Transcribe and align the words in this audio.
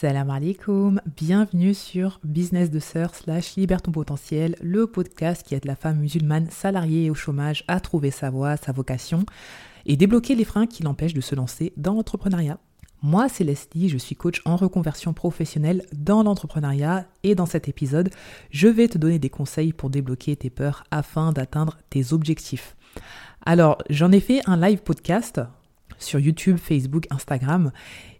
Salam 0.00 0.30
alaikum, 0.30 0.98
bienvenue 1.14 1.74
sur 1.74 2.20
Business 2.24 2.70
de 2.70 2.78
Sœur 2.78 3.14
slash 3.14 3.56
Libère 3.56 3.82
ton 3.82 3.92
potentiel, 3.92 4.56
le 4.62 4.86
podcast 4.86 5.42
qui 5.46 5.54
aide 5.54 5.66
la 5.66 5.76
femme 5.76 5.98
musulmane 5.98 6.48
salariée 6.48 7.10
au 7.10 7.14
chômage 7.14 7.64
à 7.68 7.80
trouver 7.80 8.10
sa 8.10 8.30
voie, 8.30 8.56
sa 8.56 8.72
vocation 8.72 9.26
et 9.84 9.98
débloquer 9.98 10.34
les 10.34 10.46
freins 10.46 10.66
qui 10.66 10.82
l'empêchent 10.82 11.12
de 11.12 11.20
se 11.20 11.34
lancer 11.34 11.74
dans 11.76 11.92
l'entrepreneuriat. 11.92 12.56
Moi, 13.02 13.28
c'est 13.28 13.44
Leslie, 13.44 13.90
je 13.90 13.98
suis 13.98 14.16
coach 14.16 14.40
en 14.46 14.56
reconversion 14.56 15.12
professionnelle 15.12 15.84
dans 15.92 16.22
l'entrepreneuriat 16.22 17.04
et 17.22 17.34
dans 17.34 17.44
cet 17.44 17.68
épisode, 17.68 18.08
je 18.48 18.68
vais 18.68 18.88
te 18.88 18.96
donner 18.96 19.18
des 19.18 19.28
conseils 19.28 19.74
pour 19.74 19.90
débloquer 19.90 20.34
tes 20.34 20.48
peurs 20.48 20.82
afin 20.90 21.30
d'atteindre 21.30 21.76
tes 21.90 22.14
objectifs. 22.14 22.74
Alors, 23.44 23.76
j'en 23.90 24.12
ai 24.12 24.20
fait 24.20 24.40
un 24.46 24.56
live 24.56 24.78
podcast 24.78 25.42
sur 26.00 26.18
YouTube, 26.18 26.56
Facebook, 26.58 27.06
Instagram. 27.10 27.72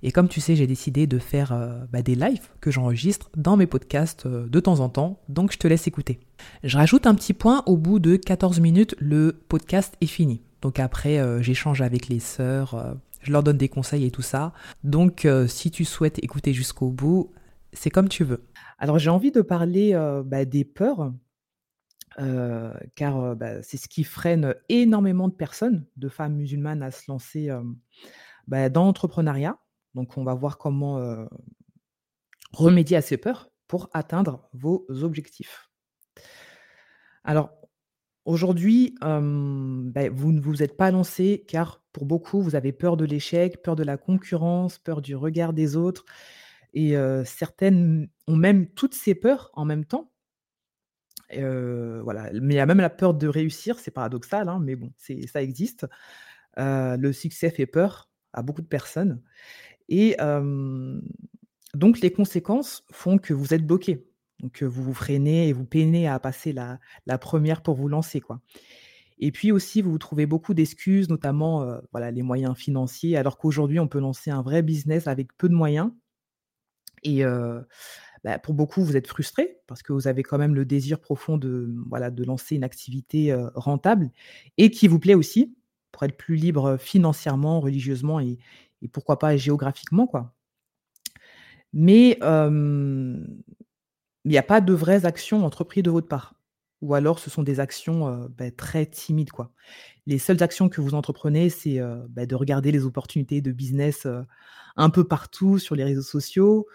Et 0.02 0.12
comme 0.12 0.28
tu 0.28 0.40
sais, 0.40 0.54
j'ai 0.56 0.66
décidé 0.66 1.06
de 1.06 1.18
faire 1.18 1.52
euh, 1.52 1.80
bah, 1.90 2.02
des 2.02 2.14
lives 2.14 2.48
que 2.60 2.70
j'enregistre 2.70 3.30
dans 3.36 3.56
mes 3.56 3.66
podcasts 3.66 4.26
euh, 4.26 4.46
de 4.48 4.60
temps 4.60 4.80
en 4.80 4.88
temps. 4.88 5.20
Donc 5.28 5.52
je 5.52 5.58
te 5.58 5.66
laisse 5.66 5.86
écouter. 5.86 6.20
Je 6.64 6.76
rajoute 6.76 7.06
un 7.06 7.14
petit 7.14 7.34
point, 7.34 7.62
au 7.66 7.76
bout 7.76 7.98
de 7.98 8.16
14 8.16 8.60
minutes, 8.60 8.94
le 8.98 9.40
podcast 9.48 9.94
est 10.00 10.06
fini. 10.06 10.42
Donc 10.62 10.78
après, 10.78 11.18
euh, 11.18 11.42
j'échange 11.42 11.80
avec 11.80 12.08
les 12.08 12.20
sœurs, 12.20 12.96
je 13.22 13.32
leur 13.32 13.42
donne 13.42 13.56
des 13.56 13.68
conseils 13.68 14.04
et 14.04 14.10
tout 14.10 14.22
ça. 14.22 14.52
Donc 14.84 15.26
si 15.46 15.70
tu 15.70 15.84
souhaites 15.84 16.22
écouter 16.22 16.52
jusqu'au 16.52 16.88
bout, 16.88 17.30
c'est 17.72 17.90
comme 17.90 18.08
tu 18.08 18.24
veux. 18.24 18.44
Alors 18.78 18.98
j'ai 18.98 19.10
envie 19.10 19.30
de 19.30 19.42
parler 19.42 19.92
bah, 20.24 20.44
des 20.44 20.64
peurs 20.64 21.12
car 22.16 23.36
bah, 23.36 23.62
c'est 23.62 23.76
ce 23.76 23.88
qui 23.88 24.04
freine 24.04 24.54
énormément 24.68 25.28
de 25.28 25.34
personnes, 25.34 25.86
de 25.96 26.08
femmes 26.08 26.34
musulmanes, 26.34 26.82
à 26.82 26.90
se 26.90 27.10
lancer 27.10 27.50
bah, 28.46 28.68
dans 28.68 28.84
l'entrepreneuriat. 28.84 29.58
Donc, 29.94 30.16
on 30.16 30.24
va 30.24 30.34
voir 30.34 30.58
comment 30.58 31.26
remédier 32.52 32.96
à 32.96 33.02
ces 33.02 33.16
peurs 33.16 33.50
pour 33.68 33.88
atteindre 33.92 34.48
vos 34.52 34.86
objectifs. 34.90 35.70
Alors, 37.24 37.50
aujourd'hui, 38.24 38.94
bah, 39.00 40.08
vous 40.10 40.32
ne 40.32 40.40
vous 40.40 40.62
êtes 40.62 40.76
pas 40.76 40.90
lancé 40.90 41.44
car 41.48 41.82
pour 41.92 42.06
beaucoup, 42.06 42.42
vous 42.42 42.54
avez 42.54 42.72
peur 42.72 42.96
de 42.96 43.04
l'échec, 43.04 43.62
peur 43.62 43.76
de 43.76 43.82
la 43.82 43.96
concurrence, 43.96 44.78
peur 44.78 45.00
du 45.00 45.16
regard 45.16 45.52
des 45.52 45.76
autres. 45.76 46.04
Et 46.72 46.94
certaines 47.24 48.08
ont 48.26 48.36
même 48.36 48.68
toutes 48.68 48.94
ces 48.94 49.14
peurs 49.14 49.50
en 49.54 49.64
même 49.64 49.84
temps 49.84 50.12
voilà. 51.32 52.30
Mais 52.34 52.54
il 52.54 52.56
y 52.56 52.60
a 52.60 52.66
même 52.66 52.80
la 52.80 52.90
peur 52.90 53.14
de 53.14 53.28
réussir, 53.28 53.78
c'est 53.78 53.90
paradoxal, 53.90 54.48
hein, 54.48 54.60
mais 54.62 54.76
bon, 54.76 54.92
ça 54.96 55.42
existe. 55.42 55.86
le 56.56 57.12
succès 57.12 57.50
fait 57.50 57.66
peur 57.66 58.10
à 58.32 58.42
beaucoup 58.42 58.62
de 58.62 58.66
personnes. 58.66 59.22
Et 59.88 60.16
donc, 61.74 62.00
les 62.00 62.12
conséquences 62.12 62.84
font 62.90 63.18
que 63.18 63.34
vous 63.34 63.54
êtes 63.54 63.66
bloqué. 63.66 64.06
Donc, 64.40 64.62
vous 64.62 64.82
vous 64.82 64.94
freinez 64.94 65.48
et 65.48 65.52
vous 65.52 65.66
peinez 65.66 66.08
à 66.08 66.18
passer 66.18 66.52
la, 66.52 66.80
la 67.06 67.18
première 67.18 67.62
pour 67.62 67.74
vous 67.74 67.88
lancer. 67.88 68.20
Quoi. 68.20 68.40
Et 69.18 69.32
puis 69.32 69.52
aussi, 69.52 69.82
vous 69.82 69.90
vous 69.90 69.98
trouvez 69.98 70.24
beaucoup 70.24 70.54
d'excuses, 70.54 71.10
notamment 71.10 71.78
voilà, 71.92 72.10
les 72.10 72.22
moyens 72.22 72.56
financiers, 72.56 73.16
alors 73.16 73.36
qu'aujourd'hui, 73.36 73.78
on 73.78 73.86
peut 73.86 74.00
lancer 74.00 74.30
un 74.30 74.42
vrai 74.42 74.62
business 74.62 75.06
avec 75.06 75.36
peu 75.36 75.48
de 75.48 75.54
moyens. 75.54 75.92
Et 77.02 77.22
bah, 78.24 78.38
pour 78.38 78.54
beaucoup, 78.54 78.84
vous 78.84 78.96
êtes 78.96 79.06
frustré 79.06 79.58
parce 79.66 79.82
que 79.82 79.92
vous 79.92 80.06
avez 80.08 80.22
quand 80.22 80.38
même 80.38 80.54
le 80.54 80.64
désir 80.64 81.00
profond 81.00 81.38
de, 81.38 81.74
voilà, 81.88 82.10
de 82.10 82.24
lancer 82.24 82.54
une 82.54 82.64
activité 82.64 83.34
rentable 83.54 84.10
et 84.58 84.70
qui 84.70 84.88
vous 84.88 84.98
plaît 84.98 85.14
aussi 85.14 85.54
pour 85.92 86.04
être 86.04 86.16
plus 86.16 86.36
libre 86.36 86.76
financièrement, 86.76 87.60
religieusement 87.60 88.20
et, 88.20 88.38
pourquoi 88.92 89.18
pas 89.18 89.36
géographiquement. 89.36 90.06
Quoi. 90.06 90.32
Mais 91.72 92.18
il 92.22 93.26
n'y 94.24 94.38
a 94.38 94.42
pas 94.42 94.60
de 94.60 94.72
vraies 94.72 95.04
actions 95.06 95.44
entreprises 95.44 95.82
de 95.82 95.90
votre 95.90 96.08
part. 96.08 96.34
Ou 96.82 96.94
alors 96.94 97.18
ce 97.18 97.28
sont 97.28 97.42
des 97.42 97.60
actions 97.60 98.30
bah, 98.38 98.50
très 98.50 98.86
timides. 98.86 99.32
Quoi. 99.32 99.52
Les 100.06 100.18
seules 100.18 100.42
actions 100.42 100.70
que 100.70 100.80
vous 100.80 100.94
entreprenez, 100.94 101.50
c'est 101.50 101.78
bah, 102.08 102.24
de 102.24 102.34
regarder 102.34 102.72
les 102.72 102.84
opportunités 102.84 103.42
de 103.42 103.52
business 103.52 104.06
un 104.76 104.90
peu 104.90 105.04
partout 105.04 105.58
sur 105.58 105.74
les 105.74 105.84
réseaux 105.84 106.02
sociaux, 106.02 106.66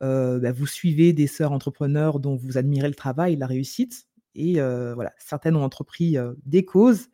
bah, 0.00 0.52
vous 0.52 0.66
suivez 0.66 1.12
des 1.12 1.26
sœurs 1.26 1.52
entrepreneurs 1.52 2.20
dont 2.20 2.36
vous 2.36 2.58
admirez 2.58 2.88
le 2.88 2.94
travail, 2.94 3.36
la 3.36 3.46
réussite, 3.46 4.06
et 4.34 4.54
voilà, 4.54 5.12
certaines 5.18 5.56
ont 5.56 5.64
entrepris 5.64 6.16
des 6.44 6.64
causes, 6.64 7.08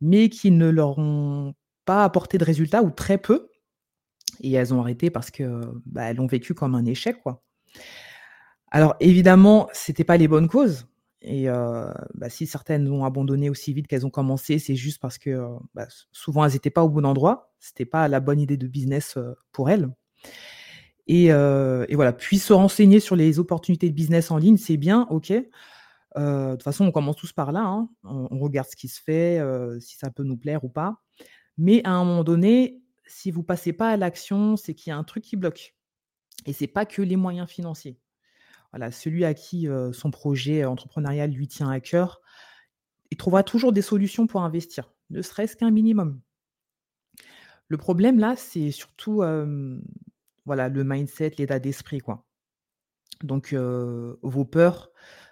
mais 0.00 0.28
qui 0.28 0.50
ne 0.50 0.68
leur 0.68 0.98
ont 0.98 1.54
pas 1.84 2.04
apporté 2.04 2.38
de 2.38 2.44
résultats 2.44 2.82
ou 2.82 2.90
très 2.90 3.18
peu, 3.18 3.50
et 4.40 4.52
elles 4.52 4.72
ont 4.72 4.80
arrêté 4.80 5.10
parce 5.10 5.30
que 5.30 5.60
bah, 5.86 6.12
l'ont 6.12 6.26
vécu 6.26 6.54
comme 6.54 6.74
un 6.74 6.84
échec, 6.84 7.20
quoi. 7.22 7.42
Alors 8.70 8.94
évidemment, 9.00 9.68
c'était 9.72 10.04
pas 10.04 10.16
les 10.16 10.28
bonnes 10.28 10.48
causes. 10.48 10.86
Et 11.22 11.48
bah, 11.48 12.30
si 12.30 12.46
certaines 12.46 12.88
ont 12.90 13.04
abandonné 13.04 13.50
aussi 13.50 13.74
vite 13.74 13.86
qu'elles 13.88 14.06
ont 14.06 14.10
commencé, 14.10 14.58
c'est 14.58 14.76
juste 14.76 15.00
parce 15.00 15.18
que 15.18 15.44
souvent 16.12 16.44
elles 16.44 16.52
n'étaient 16.52 16.70
pas 16.70 16.84
au 16.84 16.88
bon 16.88 17.04
endroit. 17.04 17.52
C'était 17.58 17.84
pas 17.84 18.08
la 18.08 18.20
bonne 18.20 18.40
idée 18.40 18.56
de 18.56 18.66
business 18.66 19.18
pour 19.52 19.68
elles. 19.68 19.90
Et, 21.06 21.30
voilà, 21.94 22.12
puis 22.12 22.38
se 22.38 22.52
renseigner 22.52 23.00
sur 23.00 23.16
les 23.16 23.38
opportunités 23.38 23.88
de 23.88 23.94
business 23.94 24.30
en 24.30 24.38
ligne, 24.38 24.56
c'est 24.56 24.76
bien, 24.76 25.06
ok. 25.10 25.32
de 25.32 26.52
toute 26.52 26.62
façon, 26.62 26.86
on 26.86 26.92
commence 26.92 27.16
tous 27.16 27.32
par 27.32 27.52
là. 27.52 27.64
Hein. 27.64 27.88
On, 28.04 28.38
regarde 28.38 28.68
ce 28.68 28.76
qui 28.76 28.88
se 28.88 29.00
fait, 29.00 29.40
si 29.80 29.96
ça 29.96 30.10
peut 30.10 30.24
nous 30.24 30.36
plaire 30.36 30.64
ou 30.64 30.68
pas. 30.68 31.02
Mais 31.58 31.82
à 31.84 31.90
un 31.90 32.04
moment 32.04 32.24
donné, 32.24 32.82
si 33.06 33.30
vous 33.30 33.42
passez 33.42 33.72
pas 33.72 33.90
à 33.90 33.96
l'action, 33.96 34.56
c'est 34.56 34.74
qu'il 34.74 34.90
y 34.90 34.94
a 34.94 34.96
un 34.96 35.04
truc 35.04 35.24
qui 35.24 35.36
bloque. 35.36 35.74
Et 36.46 36.52
c'est 36.52 36.66
pas 36.66 36.86
que 36.86 37.02
les 37.02 37.16
moyens 37.16 37.48
financiers. 37.48 37.98
Voilà, 38.72 38.90
celui 38.92 39.24
à 39.24 39.34
qui 39.34 39.68
son 39.92 40.10
projet 40.10 40.64
entrepreneurial 40.64 41.30
lui 41.30 41.48
tient 41.48 41.70
à 41.70 41.80
cœur, 41.80 42.20
il 43.10 43.16
trouvera 43.16 43.42
toujours 43.42 43.72
des 43.72 43.82
solutions 43.82 44.26
pour 44.26 44.42
investir, 44.42 44.92
ne 45.10 45.22
serait-ce 45.22 45.56
qu'un 45.56 45.70
minimum. 45.70 46.20
Le 47.68 47.76
problème 47.76 48.18
là, 48.18 48.34
c'est 48.36 48.70
surtout 48.70 49.22
voilà, 50.50 50.68
le 50.68 50.82
mindset, 50.82 51.34
l'état 51.38 51.60
d'esprit, 51.60 52.00
quoi. 52.00 52.26
Donc, 53.22 53.54
vos 53.54 54.44
peurs, 54.44 54.90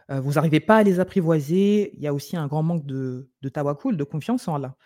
vous 0.09 0.34
n'arrivez 0.34 0.61
pas 0.61 0.77
à 0.77 0.83
les 0.84 1.01
apprivoiser. 1.01 1.91
Il 1.97 2.01
y 2.01 2.06
a 2.06 2.15
aussi 2.15 2.37
un 2.37 2.47
grand 2.47 2.62
manque 2.62 2.87
de, 2.87 3.29
de 3.43 3.49
tawakul, 3.49 3.97
de 3.97 4.05
confiance 4.05 4.47
en 4.47 4.55
Allah. 4.55 4.77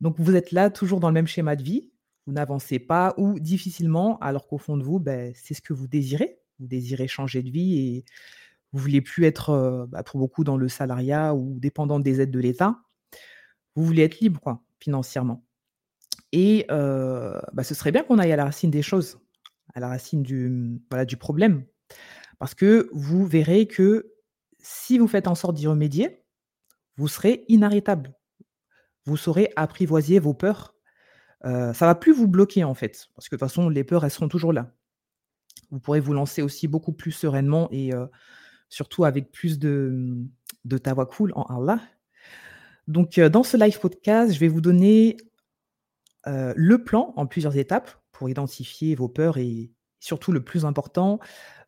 Donc, 0.00 0.16
vous 0.18 0.34
êtes 0.34 0.50
là 0.50 0.68
toujours 0.68 0.98
dans 0.98 1.06
le 1.06 1.14
même 1.14 1.28
schéma 1.28 1.54
de 1.54 1.62
vie. 1.62 1.92
Vous 2.26 2.32
n'avancez 2.32 2.80
pas 2.80 3.14
ou 3.18 3.38
difficilement, 3.38 4.18
alors 4.18 4.48
qu'au 4.48 4.58
fond 4.58 4.76
de 4.76 4.82
vous, 4.82 4.98
ben, 4.98 5.32
c'est 5.36 5.54
ce 5.54 5.62
que 5.62 5.72
vous 5.72 5.86
désirez. 5.86 6.40
Vous 6.58 6.66
désirez 6.66 7.06
changer 7.06 7.44
de 7.44 7.50
vie 7.50 7.78
et 7.78 8.04
vous 8.72 8.80
voulez 8.80 9.00
plus 9.00 9.26
être, 9.26 9.86
bah, 9.90 10.02
pour 10.02 10.18
beaucoup, 10.18 10.42
dans 10.42 10.56
le 10.56 10.68
salariat 10.68 11.36
ou 11.36 11.60
dépendant 11.60 12.00
des 12.00 12.20
aides 12.20 12.32
de 12.32 12.40
l'État. 12.40 12.80
Vous 13.76 13.84
voulez 13.84 14.02
être 14.02 14.18
libre, 14.18 14.40
quoi, 14.40 14.64
financièrement. 14.80 15.44
Et 16.32 16.66
bah, 16.68 17.62
ce 17.62 17.74
serait 17.74 17.92
bien 17.92 18.02
qu'on 18.02 18.18
aille 18.18 18.32
à 18.32 18.36
la 18.36 18.46
racine 18.46 18.72
des 18.72 18.82
choses 18.82 19.20
à 19.74 19.80
la 19.80 19.88
racine 19.88 20.22
du, 20.22 20.80
voilà, 20.90 21.04
du 21.04 21.16
problème. 21.16 21.64
Parce 22.38 22.54
que 22.54 22.88
vous 22.92 23.26
verrez 23.26 23.66
que 23.66 24.12
si 24.58 24.98
vous 24.98 25.08
faites 25.08 25.28
en 25.28 25.34
sorte 25.34 25.56
d'y 25.56 25.66
remédier, 25.66 26.24
vous 26.96 27.08
serez 27.08 27.44
inarrêtable. 27.48 28.14
Vous 29.04 29.16
saurez 29.16 29.50
apprivoiser 29.56 30.18
vos 30.18 30.34
peurs. 30.34 30.74
Euh, 31.44 31.72
ça 31.72 31.86
va 31.86 31.94
plus 31.94 32.12
vous 32.12 32.28
bloquer 32.28 32.64
en 32.64 32.74
fait, 32.74 33.08
parce 33.14 33.28
que 33.28 33.36
de 33.36 33.40
toute 33.40 33.48
façon, 33.48 33.68
les 33.68 33.84
peurs, 33.84 34.04
elles 34.04 34.10
seront 34.10 34.28
toujours 34.28 34.52
là. 34.52 34.74
Vous 35.70 35.80
pourrez 35.80 36.00
vous 36.00 36.12
lancer 36.12 36.42
aussi 36.42 36.66
beaucoup 36.66 36.92
plus 36.92 37.12
sereinement 37.12 37.68
et 37.70 37.94
euh, 37.94 38.06
surtout 38.68 39.04
avec 39.04 39.30
plus 39.30 39.58
de, 39.58 40.16
de 40.64 40.78
tawakul 40.78 41.32
en 41.34 41.42
Allah. 41.44 41.80
Donc, 42.86 43.18
euh, 43.18 43.28
dans 43.28 43.42
ce 43.42 43.56
live 43.56 43.78
podcast, 43.78 44.32
je 44.32 44.40
vais 44.40 44.48
vous 44.48 44.62
donner 44.62 45.18
euh, 46.26 46.52
le 46.56 46.82
plan 46.82 47.12
en 47.16 47.26
plusieurs 47.26 47.56
étapes 47.56 47.90
pour 48.18 48.28
identifier 48.28 48.96
vos 48.96 49.08
peurs 49.08 49.38
et 49.38 49.70
surtout 50.00 50.32
le 50.32 50.42
plus 50.42 50.64
important, 50.64 51.20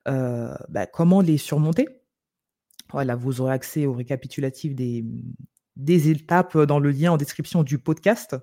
euh, 0.08 0.52
bah, 0.68 0.84
comment 0.84 1.20
les 1.20 1.38
surmonter? 1.38 1.86
Voilà, 2.90 3.14
vous 3.14 3.40
aurez 3.40 3.52
accès 3.52 3.86
au 3.86 3.92
récapitulatif 3.92 4.74
des, 4.74 6.10
étapes 6.10 6.58
dans 6.58 6.80
le 6.80 6.90
lien 6.90 7.12
en 7.12 7.16
description 7.16 7.62
du 7.62 7.78
podcast. 7.78 8.36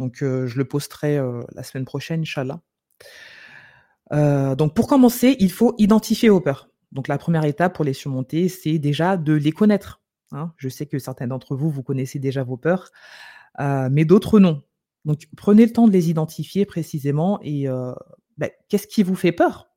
Donc, 0.00 0.20
euh, 0.20 0.48
je 0.48 0.58
le 0.58 0.64
posterai 0.64 1.16
euh, 1.16 1.42
la 1.52 1.62
semaine 1.62 1.84
prochaine, 1.84 2.22
Inch'Allah. 2.22 2.60
donc, 4.56 4.74
pour 4.74 4.88
commencer, 4.88 5.36
il 5.38 5.52
faut 5.52 5.76
identifier 5.78 6.28
vos 6.28 6.40
peurs. 6.40 6.70
Donc, 6.90 7.06
la 7.06 7.18
première 7.18 7.44
étape 7.44 7.76
pour 7.76 7.84
les 7.84 7.92
surmonter, 7.94 8.48
c'est 8.48 8.80
déjà 8.80 9.16
de 9.16 9.32
les 9.32 9.52
connaître. 9.52 10.02
Hein. 10.32 10.52
Je 10.56 10.68
sais 10.68 10.86
que 10.86 10.98
certains 10.98 11.28
d'entre 11.28 11.54
vous, 11.54 11.70
vous 11.70 11.84
connaissez 11.84 12.18
déjà 12.18 12.42
vos 12.42 12.56
peurs, 12.56 12.90
mais 13.60 14.04
d'autres 14.04 14.40
non. 14.40 14.64
Donc, 15.04 15.26
prenez 15.36 15.66
le 15.66 15.72
temps 15.72 15.88
de 15.88 15.92
les 15.92 16.10
identifier 16.10 16.64
précisément 16.64 17.40
et 17.42 17.66
bah, 18.36 18.48
qu'est-ce 18.68 18.86
qui 18.86 19.02
vous 19.02 19.16
fait 19.16 19.32
peur? 19.32 19.68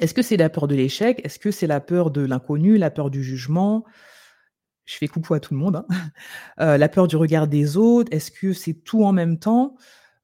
Est-ce 0.00 0.14
que 0.14 0.22
c'est 0.22 0.38
la 0.38 0.48
peur 0.48 0.68
de 0.68 0.74
l'échec? 0.74 1.20
Est-ce 1.24 1.38
que 1.38 1.50
c'est 1.50 1.66
la 1.66 1.80
peur 1.80 2.10
de 2.10 2.22
l'inconnu, 2.22 2.78
la 2.78 2.90
peur 2.90 3.10
du 3.10 3.22
jugement? 3.22 3.84
Je 4.84 4.96
fais 4.96 5.06
coucou 5.06 5.34
à 5.34 5.40
tout 5.40 5.54
le 5.54 5.60
monde. 5.60 5.84
Hein. 6.56 6.78
la 6.78 6.88
peur 6.88 7.08
du 7.08 7.16
regard 7.16 7.46
des 7.46 7.76
autres? 7.76 8.10
Est-ce 8.12 8.30
que 8.30 8.52
c'est 8.52 8.74
tout 8.74 9.04
en 9.04 9.12
même 9.12 9.38
temps? 9.38 9.76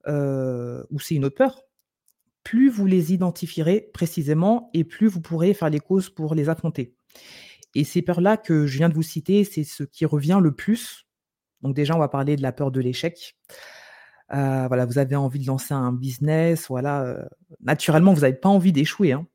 Ou 0.07 0.99
c'est 0.99 1.15
une 1.15 1.25
autre 1.25 1.35
peur? 1.35 1.61
Plus 2.43 2.69
vous 2.69 2.87
les 2.87 3.13
identifierez 3.13 3.91
précisément 3.93 4.71
et 4.73 4.83
plus 4.83 5.07
vous 5.07 5.21
pourrez 5.21 5.53
faire 5.53 5.69
les 5.69 5.79
causes 5.79 6.09
pour 6.09 6.33
les 6.33 6.49
affronter. 6.49 6.95
Et 7.75 7.83
ces 7.83 8.01
peurs-là 8.01 8.37
que 8.37 8.65
je 8.65 8.77
viens 8.77 8.89
de 8.89 8.95
vous 8.95 9.03
citer, 9.03 9.43
c'est 9.43 9.63
ce 9.63 9.83
qui 9.83 10.05
revient 10.05 10.39
le 10.41 10.55
plus. 10.55 11.05
Donc 11.61 11.75
déjà, 11.75 11.95
on 11.95 11.99
va 11.99 12.07
parler 12.07 12.35
de 12.35 12.41
la 12.41 12.51
peur 12.51 12.71
de 12.71 12.79
l'échec. 12.79 13.37
Euh, 14.33 14.67
voilà, 14.67 14.85
vous 14.85 14.97
avez 14.99 15.15
envie 15.15 15.39
de 15.39 15.47
lancer 15.47 15.73
un 15.73 15.91
business, 15.91 16.67
voilà, 16.69 17.03
euh, 17.03 17.25
naturellement, 17.61 18.13
vous 18.13 18.21
n'avez 18.21 18.35
pas 18.35 18.49
envie 18.49 18.71
d'échouer, 18.71 19.11
hein. 19.13 19.27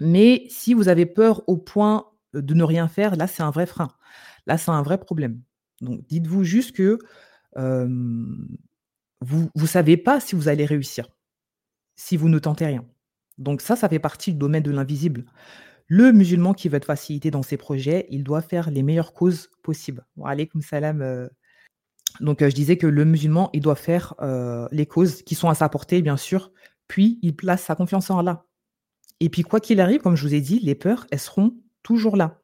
Mais 0.00 0.46
si 0.48 0.74
vous 0.74 0.88
avez 0.88 1.06
peur 1.06 1.42
au 1.48 1.56
point 1.56 2.06
de 2.34 2.54
ne 2.54 2.62
rien 2.62 2.88
faire, 2.88 3.16
là, 3.16 3.26
c'est 3.26 3.42
un 3.42 3.50
vrai 3.50 3.66
frein. 3.66 3.88
Là, 4.46 4.58
c'est 4.58 4.70
un 4.70 4.82
vrai 4.82 4.98
problème. 4.98 5.40
Donc, 5.80 6.06
dites-vous 6.06 6.44
juste 6.44 6.72
que 6.76 6.98
vous 9.20 9.50
ne 9.54 9.66
savez 9.66 9.96
pas 9.96 10.20
si 10.20 10.36
vous 10.36 10.48
allez 10.48 10.64
réussir, 10.64 11.08
si 11.96 12.16
vous 12.16 12.28
ne 12.28 12.38
tentez 12.38 12.66
rien. 12.66 12.84
Donc 13.38 13.60
ça, 13.60 13.76
ça 13.76 13.88
fait 13.88 13.98
partie 13.98 14.32
du 14.32 14.38
domaine 14.38 14.62
de 14.62 14.70
l'invisible. 14.70 15.24
Le 15.86 16.12
musulman 16.12 16.54
qui 16.54 16.68
veut 16.68 16.76
être 16.76 16.84
facilité 16.84 17.30
dans 17.30 17.42
ses 17.42 17.56
projets, 17.56 18.06
il 18.10 18.22
doit 18.22 18.42
faire 18.42 18.70
les 18.70 18.82
meilleures 18.82 19.14
causes 19.14 19.50
possibles. 19.62 20.06
Salam. 20.60 21.28
Euh. 22.20 22.24
Donc 22.24 22.40
je 22.40 22.54
disais 22.54 22.76
que 22.76 22.86
le 22.86 23.04
musulman, 23.04 23.50
il 23.52 23.60
doit 23.60 23.76
faire 23.76 24.14
les 24.72 24.86
causes 24.86 25.22
qui 25.22 25.34
sont 25.34 25.48
à 25.48 25.54
sa 25.54 25.68
portée, 25.68 26.02
bien 26.02 26.16
sûr, 26.16 26.52
puis 26.86 27.18
il 27.22 27.36
place 27.36 27.62
sa 27.62 27.74
confiance 27.74 28.10
en 28.10 28.18
Allah. 28.18 28.44
Et 29.20 29.28
puis 29.28 29.42
quoi 29.42 29.60
qu'il 29.60 29.80
arrive, 29.80 30.00
comme 30.00 30.16
je 30.16 30.26
vous 30.26 30.34
ai 30.34 30.40
dit, 30.40 30.60
les 30.60 30.74
peurs, 30.74 31.06
elles 31.10 31.18
seront 31.18 31.54
toujours 31.82 32.16
là. 32.16 32.40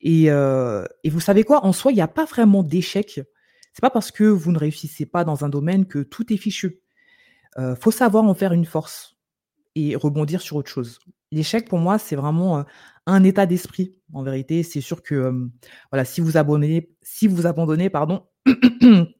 Et, 0.00 0.26
et 0.26 1.10
vous 1.10 1.20
savez 1.20 1.44
quoi? 1.44 1.64
En 1.64 1.72
soi, 1.72 1.92
il 1.92 1.96
n'y 1.96 2.00
a 2.00 2.08
pas 2.08 2.24
vraiment 2.24 2.62
d'échec 2.62 3.20
c'est 3.72 3.82
pas 3.82 3.90
parce 3.90 4.10
que 4.10 4.24
vous 4.24 4.52
ne 4.52 4.58
réussissez 4.58 5.06
pas 5.06 5.24
dans 5.24 5.44
un 5.44 5.48
domaine 5.48 5.86
que 5.86 6.00
tout 6.00 6.32
est 6.32 6.36
fichu. 6.36 6.80
Faut 7.78 7.90
savoir 7.90 8.24
en 8.24 8.34
faire 8.34 8.52
une 8.52 8.64
force 8.64 9.16
et 9.74 9.96
rebondir 9.96 10.40
sur 10.40 10.56
autre 10.56 10.70
chose. 10.70 10.98
L'échec 11.30 11.68
pour 11.68 11.78
moi, 11.78 11.98
c'est 11.98 12.16
vraiment, 12.16 12.64
un 13.06 13.24
état 13.24 13.46
d'esprit. 13.46 13.94
En 14.12 14.22
vérité, 14.22 14.62
c'est 14.62 14.80
sûr 14.80 15.02
que, 15.02 15.48
voilà, 15.90 16.04
si 16.04 16.20
vous 16.20 16.36
abonnez 16.36 16.90
si 17.02 17.28
vous 17.28 17.46
abandonnez, 17.46 17.90
pardon, 17.90 18.26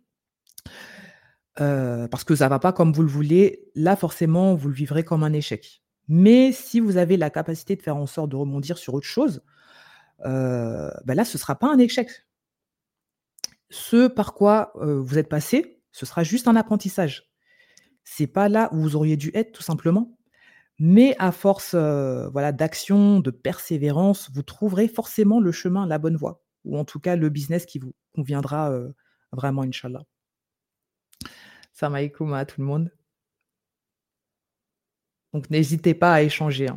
parce 1.56 2.24
que 2.24 2.34
ça 2.34 2.48
va 2.48 2.58
pas 2.58 2.72
comme 2.72 2.92
vous 2.92 3.02
le 3.02 3.08
voulez, 3.08 3.70
là, 3.74 3.96
forcément, 3.96 4.54
vous 4.54 4.68
le 4.68 4.74
vivrez 4.74 5.04
comme 5.04 5.22
un 5.22 5.32
échec. 5.32 5.82
Mais 6.08 6.52
si 6.52 6.80
vous 6.80 6.96
avez 6.96 7.16
la 7.16 7.30
capacité 7.30 7.76
de 7.76 7.82
faire 7.82 7.96
en 7.96 8.06
sorte 8.06 8.30
de 8.30 8.36
rebondir 8.36 8.78
sur 8.78 8.94
autre 8.94 9.06
chose, 9.06 9.42
bah 10.24 11.14
là, 11.14 11.24
ce 11.24 11.38
sera 11.38 11.58
pas 11.58 11.72
un 11.72 11.78
échec 11.78 12.26
ce 13.70 14.08
par 14.08 14.34
quoi 14.34 14.72
vous 14.74 15.16
êtes 15.16 15.28
passé, 15.28 15.80
ce 15.92 16.04
sera 16.04 16.24
juste 16.24 16.48
un 16.48 16.56
apprentissage. 16.56 17.30
C'est 18.04 18.26
pas 18.26 18.48
là 18.48 18.68
où 18.72 18.80
vous 18.80 18.96
auriez 18.96 19.16
dû 19.16 19.30
être 19.34 19.52
tout 19.52 19.62
simplement, 19.62 20.18
mais 20.78 21.14
à 21.18 21.32
force 21.32 21.74
voilà 21.74 22.52
d'action, 22.52 23.20
de 23.20 23.30
persévérance, 23.30 24.30
vous 24.34 24.42
trouverez 24.42 24.88
forcément 24.88 25.40
le 25.40 25.52
chemin, 25.52 25.86
la 25.86 25.98
bonne 25.98 26.16
voie, 26.16 26.42
ou 26.64 26.76
en 26.78 26.84
tout 26.84 26.98
cas 26.98 27.16
le 27.16 27.28
business 27.28 27.64
qui 27.64 27.78
vous 27.78 27.94
conviendra 28.12 28.76
vraiment, 29.32 29.62
Inch'Allah. 29.62 30.02
Salam 31.72 31.94
alaikum 31.94 32.32
à 32.34 32.44
tout 32.44 32.60
le 32.60 32.66
monde. 32.66 32.92
Donc 35.32 35.48
n'hésitez 35.50 35.94
pas 35.94 36.12
à 36.12 36.22
échanger. 36.22 36.68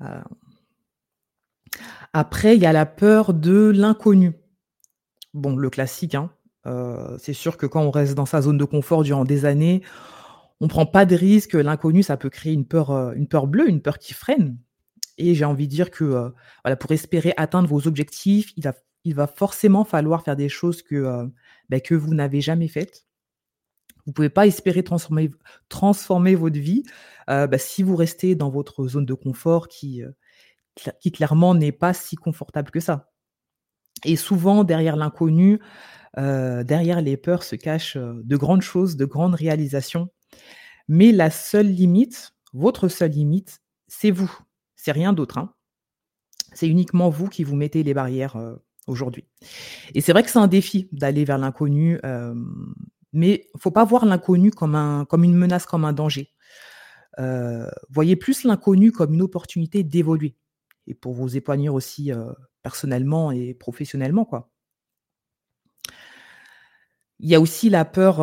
Hein. 0.00 0.24
Après, 2.12 2.56
il 2.56 2.62
y 2.62 2.66
a 2.66 2.72
la 2.72 2.86
peur 2.86 3.32
de 3.32 3.70
l'inconnu. 3.70 4.34
Bon, 5.32 5.56
le 5.56 5.70
classique, 5.70 6.14
hein. 6.14 6.30
c'est 7.18 7.32
sûr 7.32 7.56
que 7.56 7.66
quand 7.66 7.82
on 7.82 7.90
reste 7.90 8.14
dans 8.14 8.26
sa 8.26 8.42
zone 8.42 8.58
de 8.58 8.64
confort 8.64 9.02
durant 9.02 9.24
des 9.24 9.46
années, 9.46 9.82
on 10.60 10.68
prend 10.68 10.84
pas 10.86 11.06
de 11.06 11.16
risques. 11.16 11.54
L'inconnu, 11.54 12.02
ça 12.02 12.16
peut 12.16 12.30
créer 12.30 12.52
une 12.52 12.66
peur, 12.66 12.90
une 13.14 13.28
peur 13.28 13.46
bleue, 13.46 13.68
une 13.68 13.80
peur 13.80 13.98
qui 13.98 14.12
freine 14.12 14.58
et 15.18 15.34
j'ai 15.34 15.44
envie 15.44 15.68
de 15.68 15.72
dire 15.72 15.90
que, 15.90 16.32
pour 16.80 16.92
espérer 16.92 17.32
atteindre 17.36 17.68
vos 17.68 17.86
objectifs, 17.86 18.52
il 18.56 18.64
va 18.64 18.72
forcément 19.36 19.84
falloir 19.84 20.22
faire 20.22 20.36
des 20.36 20.48
choses 20.48 20.82
que, 20.82 21.28
bah, 21.68 21.80
que 21.80 21.94
vous 21.94 22.14
n'avez 22.14 22.40
jamais 22.40 22.68
faites. 22.68 23.06
Vous 24.06 24.12
pouvez 24.12 24.30
pas 24.30 24.46
espérer 24.46 24.82
transformer 24.82 26.34
votre 26.34 26.58
vie, 26.58 26.82
bah, 27.26 27.58
si 27.58 27.82
vous 27.82 27.96
restez 27.96 28.34
dans 28.34 28.50
votre 28.50 28.86
zone 28.88 29.06
de 29.06 29.14
confort 29.14 29.68
qui, 29.68 30.02
qui 31.00 31.12
clairement 31.12 31.54
n'est 31.54 31.72
pas 31.72 31.94
si 31.94 32.16
confortable 32.16 32.70
que 32.70 32.80
ça. 32.80 33.12
Et 34.04 34.16
souvent, 34.16 34.64
derrière 34.64 34.96
l'inconnu, 34.96 35.60
derrière 36.16 37.00
les 37.00 37.16
peurs 37.16 37.44
se 37.44 37.56
cachent 37.56 37.96
de 37.96 38.36
grandes 38.36 38.62
choses, 38.62 38.96
de 38.96 39.04
grandes 39.04 39.34
réalisations. 39.34 40.08
Mais 40.88 41.12
la 41.12 41.30
seule 41.30 41.68
limite, 41.68 42.32
votre 42.52 42.88
seule 42.88 43.12
limite, 43.12 43.60
c'est 43.86 44.10
vous. 44.10 44.36
C'est 44.74 44.92
rien 44.92 45.12
d'autre. 45.12 45.38
Hein. 45.38 45.54
C'est 46.54 46.68
uniquement 46.68 47.08
vous 47.08 47.28
qui 47.28 47.44
vous 47.44 47.54
mettez 47.54 47.84
les 47.84 47.94
barrières 47.94 48.36
aujourd'hui. 48.86 49.24
Et 49.94 50.00
c'est 50.00 50.12
vrai 50.12 50.22
que 50.22 50.30
c'est 50.30 50.38
un 50.38 50.46
défi 50.46 50.88
d'aller 50.92 51.24
vers 51.24 51.38
l'inconnu, 51.38 52.00
mais 53.12 53.46
il 53.54 53.60
faut 53.60 53.70
pas 53.70 53.84
voir 53.84 54.04
l'inconnu 54.06 54.50
comme, 54.50 54.74
un, 54.74 55.04
comme 55.04 55.24
une 55.24 55.34
menace, 55.34 55.66
comme 55.66 55.84
un 55.84 55.92
danger. 55.92 56.32
voyez 57.90 58.16
plus 58.16 58.44
l'inconnu 58.44 58.92
comme 58.92 59.14
une 59.14 59.22
opportunité 59.22 59.82
d'évoluer 59.82 60.36
et 60.86 60.94
pour 60.94 61.12
vous 61.12 61.36
épanouir 61.36 61.74
aussi 61.74 62.10
personnellement 62.62 63.30
et 63.30 63.54
professionnellement, 63.54 64.24
quoi. 64.24 64.48
Il 67.24 67.28
y 67.28 67.36
a 67.36 67.40
aussi 67.40 67.70
la 67.70 67.84
peur, 67.84 68.16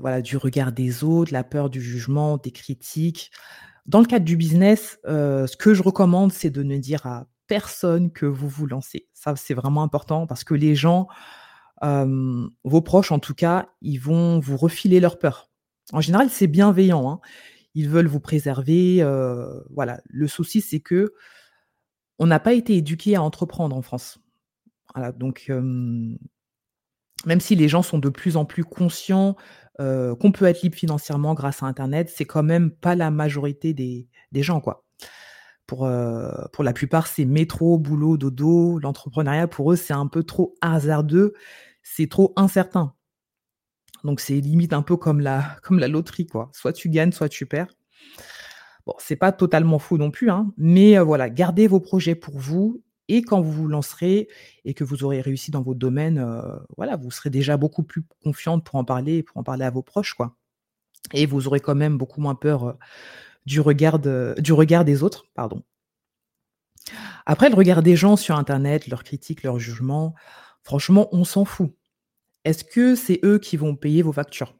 voilà, 0.00 0.22
du 0.22 0.38
regard 0.38 0.72
des 0.72 1.04
autres, 1.04 1.34
la 1.34 1.44
peur 1.44 1.68
du 1.68 1.82
jugement, 1.82 2.38
des 2.38 2.50
critiques. 2.50 3.30
Dans 3.84 4.00
le 4.00 4.06
cadre 4.06 4.24
du 4.24 4.38
business, 4.38 4.98
ce 5.04 5.56
que 5.56 5.74
je 5.74 5.82
recommande, 5.82 6.32
c'est 6.32 6.48
de 6.48 6.62
ne 6.62 6.78
dire 6.78 7.04
à 7.06 7.26
personne 7.48 8.12
que 8.12 8.26
vous 8.26 8.48
vous 8.48 8.66
lancez. 8.66 9.08
Ça, 9.14 9.34
c'est 9.34 9.54
vraiment 9.54 9.82
important 9.82 10.26
parce 10.28 10.44
que 10.44 10.54
les 10.54 10.76
gens, 10.76 11.08
vos 11.82 12.82
proches 12.82 13.10
en 13.10 13.18
tout 13.18 13.34
cas, 13.34 13.68
ils 13.80 13.98
vont 13.98 14.38
vous 14.38 14.56
refiler 14.56 15.00
leur 15.00 15.18
peur. 15.18 15.50
En 15.92 16.00
général, 16.00 16.30
c'est 16.30 16.46
bienveillant, 16.46 17.10
hein. 17.10 17.20
Ils 17.74 17.88
veulent 17.88 18.08
vous 18.08 18.20
préserver, 18.20 19.02
voilà. 19.70 20.00
Le 20.06 20.28
souci, 20.28 20.60
c'est 20.60 20.80
que 20.80 21.14
on 22.18 22.26
n'a 22.26 22.40
pas 22.40 22.52
été 22.52 22.76
éduqué 22.76 23.16
à 23.16 23.22
entreprendre 23.22 23.76
en 23.76 23.82
France. 23.82 24.18
Donc 25.16 25.50
même 27.26 27.40
si 27.40 27.54
les 27.56 27.68
gens 27.68 27.82
sont 27.82 27.98
de 27.98 28.08
plus 28.08 28.36
en 28.36 28.44
plus 28.44 28.64
conscients 28.64 29.36
qu'on 29.78 30.32
peut 30.32 30.46
être 30.46 30.62
libre 30.62 30.76
financièrement 30.76 31.34
grâce 31.34 31.62
à 31.62 31.66
Internet, 31.66 32.10
c'est 32.14 32.24
quand 32.24 32.42
même 32.42 32.70
pas 32.70 32.94
la 32.94 33.10
majorité 33.10 33.74
des, 33.74 34.08
gens, 34.42 34.60
quoi. 34.60 34.84
Pour, 35.68 35.88
pour 36.52 36.64
la 36.64 36.72
plupart, 36.72 37.06
c'est 37.06 37.26
métro, 37.26 37.78
boulot, 37.78 38.16
dodo. 38.16 38.78
L'entrepreneuriat, 38.78 39.46
pour 39.48 39.70
eux, 39.70 39.76
c'est 39.76 39.92
un 39.92 40.06
peu 40.06 40.24
trop 40.24 40.54
hasardeux, 40.62 41.34
c'est 41.82 42.08
trop 42.08 42.32
incertain. 42.36 42.94
Donc 44.02 44.20
c'est 44.20 44.40
limite 44.40 44.72
un 44.72 44.80
peu 44.82 44.96
comme 44.96 45.20
la, 45.20 45.58
loterie, 45.70 46.26
quoi. 46.26 46.50
Soit 46.54 46.72
tu 46.72 46.88
gagnes, 46.88 47.12
soit 47.12 47.28
tu 47.28 47.44
perds. 47.44 47.74
Bon, 48.86 48.94
c'est 48.98 49.16
pas 49.16 49.30
totalement 49.30 49.78
fou 49.78 49.98
non 49.98 50.10
plus, 50.10 50.30
hein, 50.30 50.52
mais 50.56 50.98
voilà, 50.98 51.28
gardez 51.28 51.66
vos 51.66 51.80
projets 51.80 52.14
pour 52.14 52.38
vous 52.38 52.82
et 53.08 53.20
quand 53.20 53.42
vous 53.42 53.52
vous 53.52 53.68
lancerez 53.68 54.28
et 54.64 54.72
que 54.72 54.84
vous 54.84 55.04
aurez 55.04 55.20
réussi 55.20 55.50
dans 55.50 55.62
votre 55.62 55.78
domaine, 55.78 56.26
voilà, 56.78 56.96
vous 56.96 57.10
serez 57.10 57.28
déjà 57.28 57.58
beaucoup 57.58 57.82
plus 57.82 58.06
confiante 58.22 58.64
pour 58.64 58.76
en 58.76 58.84
parler 58.84 59.22
pour 59.22 59.36
en 59.36 59.42
parler 59.42 59.66
à 59.66 59.70
vos 59.70 59.82
proches, 59.82 60.14
quoi. 60.14 60.36
Et 61.12 61.26
vous 61.26 61.46
aurez 61.46 61.60
quand 61.60 61.74
même 61.74 61.98
beaucoup 61.98 62.20
moins 62.22 62.34
peur, 62.34 62.78
du 63.46 63.60
regard 63.60 63.98
du 63.98 64.52
regard 64.52 64.84
des 64.84 65.02
autres, 65.02 65.26
pardon. 65.34 65.62
Après, 67.26 67.50
le 67.50 67.54
regard 67.54 67.82
des 67.82 67.96
gens 67.96 68.16
sur 68.16 68.36
internet, 68.36 68.86
leurs 68.86 69.04
critiques, 69.04 69.42
leurs 69.42 69.58
jugements, 69.58 70.14
franchement, 70.62 71.08
on 71.12 71.24
s'en 71.24 71.44
fout. 71.44 71.74
Est-ce 72.44 72.64
que 72.64 72.94
c'est 72.94 73.20
eux 73.24 73.38
qui 73.38 73.56
vont 73.56 73.76
payer 73.76 74.02
vos 74.02 74.12
factures? 74.12 74.54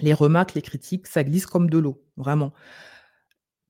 Les 0.00 0.14
remarques, 0.14 0.54
les 0.54 0.62
critiques, 0.62 1.06
ça 1.06 1.24
glisse 1.24 1.46
comme 1.46 1.70
de 1.70 1.78
l'eau, 1.78 2.04
vraiment 2.16 2.52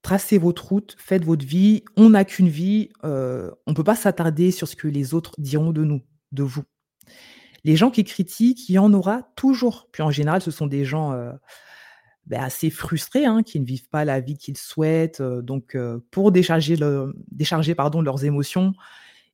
tracez 0.06 0.38
votre 0.38 0.68
route, 0.68 0.94
faites 1.00 1.24
votre 1.24 1.44
vie. 1.44 1.82
On 1.96 2.10
n'a 2.10 2.24
qu'une 2.24 2.48
vie. 2.48 2.90
on 3.02 3.50
ne 3.66 3.74
peut 3.74 3.82
pas 3.82 3.96
s'attarder 3.96 4.52
sur 4.52 4.68
ce 4.68 4.76
que 4.76 4.86
les 4.86 5.14
autres 5.14 5.32
diront 5.36 5.72
de 5.72 5.82
nous, 5.82 6.00
de 6.30 6.44
vous. 6.44 6.62
Les 7.64 7.74
gens 7.74 7.90
qui 7.90 8.04
critiquent, 8.04 8.68
il 8.68 8.74
y 8.74 8.78
en 8.78 8.92
aura 8.92 9.22
toujours. 9.34 9.88
Puis 9.90 10.04
en 10.04 10.12
général, 10.12 10.40
ce 10.40 10.52
sont 10.52 10.68
des 10.68 10.84
gens 10.84 11.12
ben, 12.26 12.42
assez 12.42 12.70
frustrés, 12.70 13.24
hein, 13.24 13.42
qui 13.42 13.60
ne 13.60 13.64
vivent 13.64 13.88
pas 13.88 14.04
la 14.04 14.20
vie 14.20 14.36
qu'ils 14.36 14.56
souhaitent. 14.56 15.22
donc, 15.22 15.76
pour 16.10 16.32
décharger, 16.32 16.76
décharger 17.30 17.74
pardon, 17.74 18.02
leurs 18.02 18.24
émotions, 18.24 18.72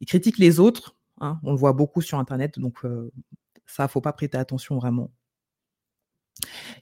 ils 0.01 0.07
critiquent 0.07 0.39
les 0.39 0.61
autres. 0.61 0.97
Hein. 1.21 1.39
on 1.45 1.53
le 1.53 1.59
voit 1.59 1.73
beaucoup 1.73 2.01
sur 2.01 2.19
Internet. 2.19 2.59
Donc, 2.59 2.81
ça, 3.67 3.89
faut 3.89 4.01
pas 4.01 4.13
prêter 4.13 4.37
attention 4.37 4.77
vraiment. 4.77 5.11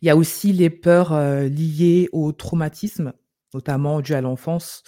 Il 0.02 0.06
y 0.06 0.10
a 0.10 0.16
aussi 0.16 0.52
les 0.52 0.70
peurs 0.70 1.14
liées 1.48 2.08
au 2.12 2.32
traumatisme 2.32 3.12
notamment 3.54 4.00
dû 4.00 4.14
à 4.14 4.20
l'enfance 4.20 4.82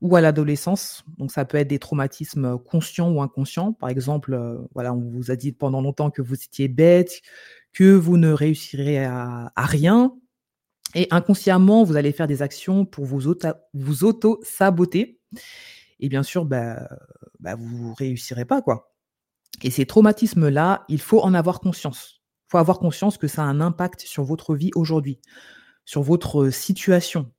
ou 0.00 0.16
à 0.16 0.20
l'adolescence. 0.20 1.04
Donc 1.18 1.30
ça 1.30 1.44
peut 1.44 1.58
être 1.58 1.68
des 1.68 1.78
traumatismes 1.78 2.58
conscients 2.58 3.10
ou 3.10 3.20
inconscients. 3.20 3.72
Par 3.72 3.88
exemple, 3.90 4.66
voilà, 4.74 4.94
on 4.94 5.10
vous 5.10 5.30
a 5.30 5.36
dit 5.36 5.52
pendant 5.52 5.82
longtemps 5.82 6.10
que 6.10 6.22
vous 6.22 6.34
étiez 6.34 6.68
bête, 6.68 7.20
que 7.72 7.92
vous 7.94 8.16
ne 8.16 8.32
réussirez 8.32 9.04
à, 9.04 9.52
rien. 9.56 10.14
Et 10.94 11.06
inconsciemment, 11.10 11.84
vous 11.84 11.96
allez 11.96 12.12
faire 12.12 12.26
des 12.26 12.42
actions 12.42 12.84
pour 12.84 13.04
vous 13.04 13.28
auto-saboter. 13.28 15.20
Et 16.00 16.08
bien 16.08 16.22
sûr, 16.22 16.44
bah, 16.44 16.88
bah 17.38 17.54
vous 17.54 17.94
réussirez 17.94 18.44
pas, 18.44 18.62
quoi. 18.62 18.92
Et 19.62 19.70
ces 19.70 19.86
traumatismes-là, 19.86 20.84
il 20.88 21.00
faut 21.00 21.20
en 21.20 21.34
avoir 21.34 21.60
conscience. 21.60 22.22
Il 22.48 22.52
faut 22.52 22.58
avoir 22.58 22.78
conscience 22.78 23.18
que 23.18 23.28
ça 23.28 23.42
a 23.42 23.46
un 23.46 23.60
impact 23.60 24.00
sur 24.00 24.24
votre 24.24 24.54
vie 24.54 24.70
aujourd'hui, 24.74 25.20
sur 25.84 26.02
votre 26.02 26.50
situation, 26.50 27.30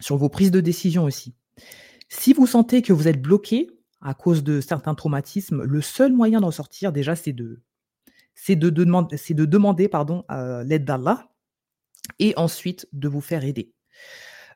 sur 0.00 0.16
vos 0.16 0.28
prises 0.28 0.50
de 0.50 0.60
décision 0.60 1.04
aussi. 1.04 1.34
Si 2.08 2.32
vous 2.32 2.46
sentez 2.46 2.82
que 2.82 2.92
vous 2.92 3.08
êtes 3.08 3.20
bloqué 3.20 3.70
à 4.00 4.14
cause 4.14 4.44
de 4.44 4.60
certains 4.60 4.94
traumatismes, 4.94 5.62
le 5.62 5.80
seul 5.80 6.12
moyen 6.12 6.40
d'en 6.40 6.50
sortir, 6.50 6.92
déjà, 6.92 7.16
c'est 7.16 7.32
de, 7.32 7.62
c'est 8.34 8.56
de, 8.56 8.70
demander, 8.70 9.16
de 9.16 9.44
demander 9.46 9.88
pardon, 9.88 10.24
l'aide 10.64 10.84
d'Allah 10.84 11.33
et 12.18 12.34
ensuite 12.36 12.88
de 12.92 13.08
vous 13.08 13.20
faire 13.20 13.44
aider, 13.44 13.72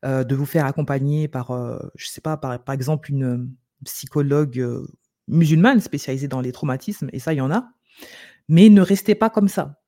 euh, 0.04 0.24
de 0.24 0.34
vous 0.34 0.46
faire 0.46 0.66
accompagner 0.66 1.28
par, 1.28 1.50
euh, 1.50 1.78
je 1.94 2.08
sais 2.08 2.20
pas, 2.20 2.36
par, 2.36 2.62
par 2.62 2.74
exemple 2.74 3.10
une 3.10 3.50
psychologue 3.84 4.58
euh, 4.58 4.86
musulmane 5.28 5.80
spécialisée 5.80 6.28
dans 6.28 6.40
les 6.40 6.52
traumatismes, 6.52 7.08
et 7.12 7.18
ça, 7.18 7.32
il 7.32 7.36
y 7.36 7.40
en 7.40 7.50
a. 7.50 7.70
Mais 8.48 8.68
ne 8.68 8.80
restez 8.80 9.14
pas 9.14 9.30
comme 9.30 9.48
ça, 9.48 9.80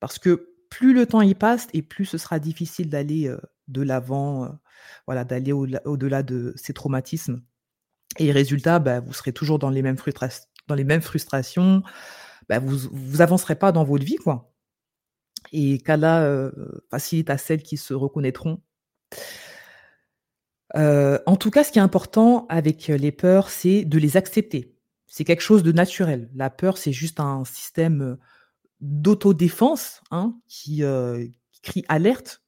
parce 0.00 0.18
que 0.18 0.50
plus 0.70 0.92
le 0.92 1.06
temps 1.06 1.22
y 1.22 1.34
passe 1.34 1.68
et 1.72 1.82
plus 1.82 2.04
ce 2.04 2.18
sera 2.18 2.38
difficile 2.38 2.88
d'aller 2.88 3.32
de 3.68 3.82
l'avant, 3.82 4.58
voilà, 5.06 5.24
d'aller 5.24 5.52
au-delà 5.52 6.22
de 6.22 6.52
ces 6.56 6.72
traumatismes. 6.72 7.42
Et 8.18 8.32
résultat, 8.32 8.80
bah, 8.80 9.00
vous 9.00 9.12
serez 9.12 9.32
toujours 9.32 9.58
dans 9.58 9.70
les 9.70 9.82
mêmes, 9.82 9.96
dans 10.66 10.74
les 10.74 10.84
mêmes 10.84 11.00
frustrations, 11.00 11.82
bah, 12.48 12.58
vous 12.58 12.76
vous 12.90 13.20
avancerez 13.20 13.54
pas 13.54 13.72
dans 13.72 13.84
votre 13.84 14.04
vie, 14.04 14.16
quoi. 14.16 14.53
Et 15.56 15.78
qu'Allah 15.78 16.24
euh, 16.24 16.50
facilite 16.90 17.30
à 17.30 17.38
celles 17.38 17.62
qui 17.62 17.76
se 17.76 17.94
reconnaîtront. 17.94 18.60
Euh, 20.74 21.20
en 21.26 21.36
tout 21.36 21.52
cas, 21.52 21.62
ce 21.62 21.70
qui 21.70 21.78
est 21.78 21.82
important 21.82 22.46
avec 22.48 22.88
les 22.88 23.12
peurs, 23.12 23.48
c'est 23.48 23.84
de 23.84 23.96
les 23.98 24.16
accepter. 24.16 24.74
C'est 25.06 25.22
quelque 25.22 25.42
chose 25.42 25.62
de 25.62 25.70
naturel. 25.70 26.28
La 26.34 26.50
peur, 26.50 26.76
c'est 26.76 26.90
juste 26.90 27.20
un 27.20 27.44
système 27.44 28.18
d'autodéfense 28.80 30.02
hein, 30.10 30.36
qui, 30.48 30.82
euh, 30.82 31.24
qui, 31.52 31.60
crie 31.60 31.84
alerte 31.88 32.42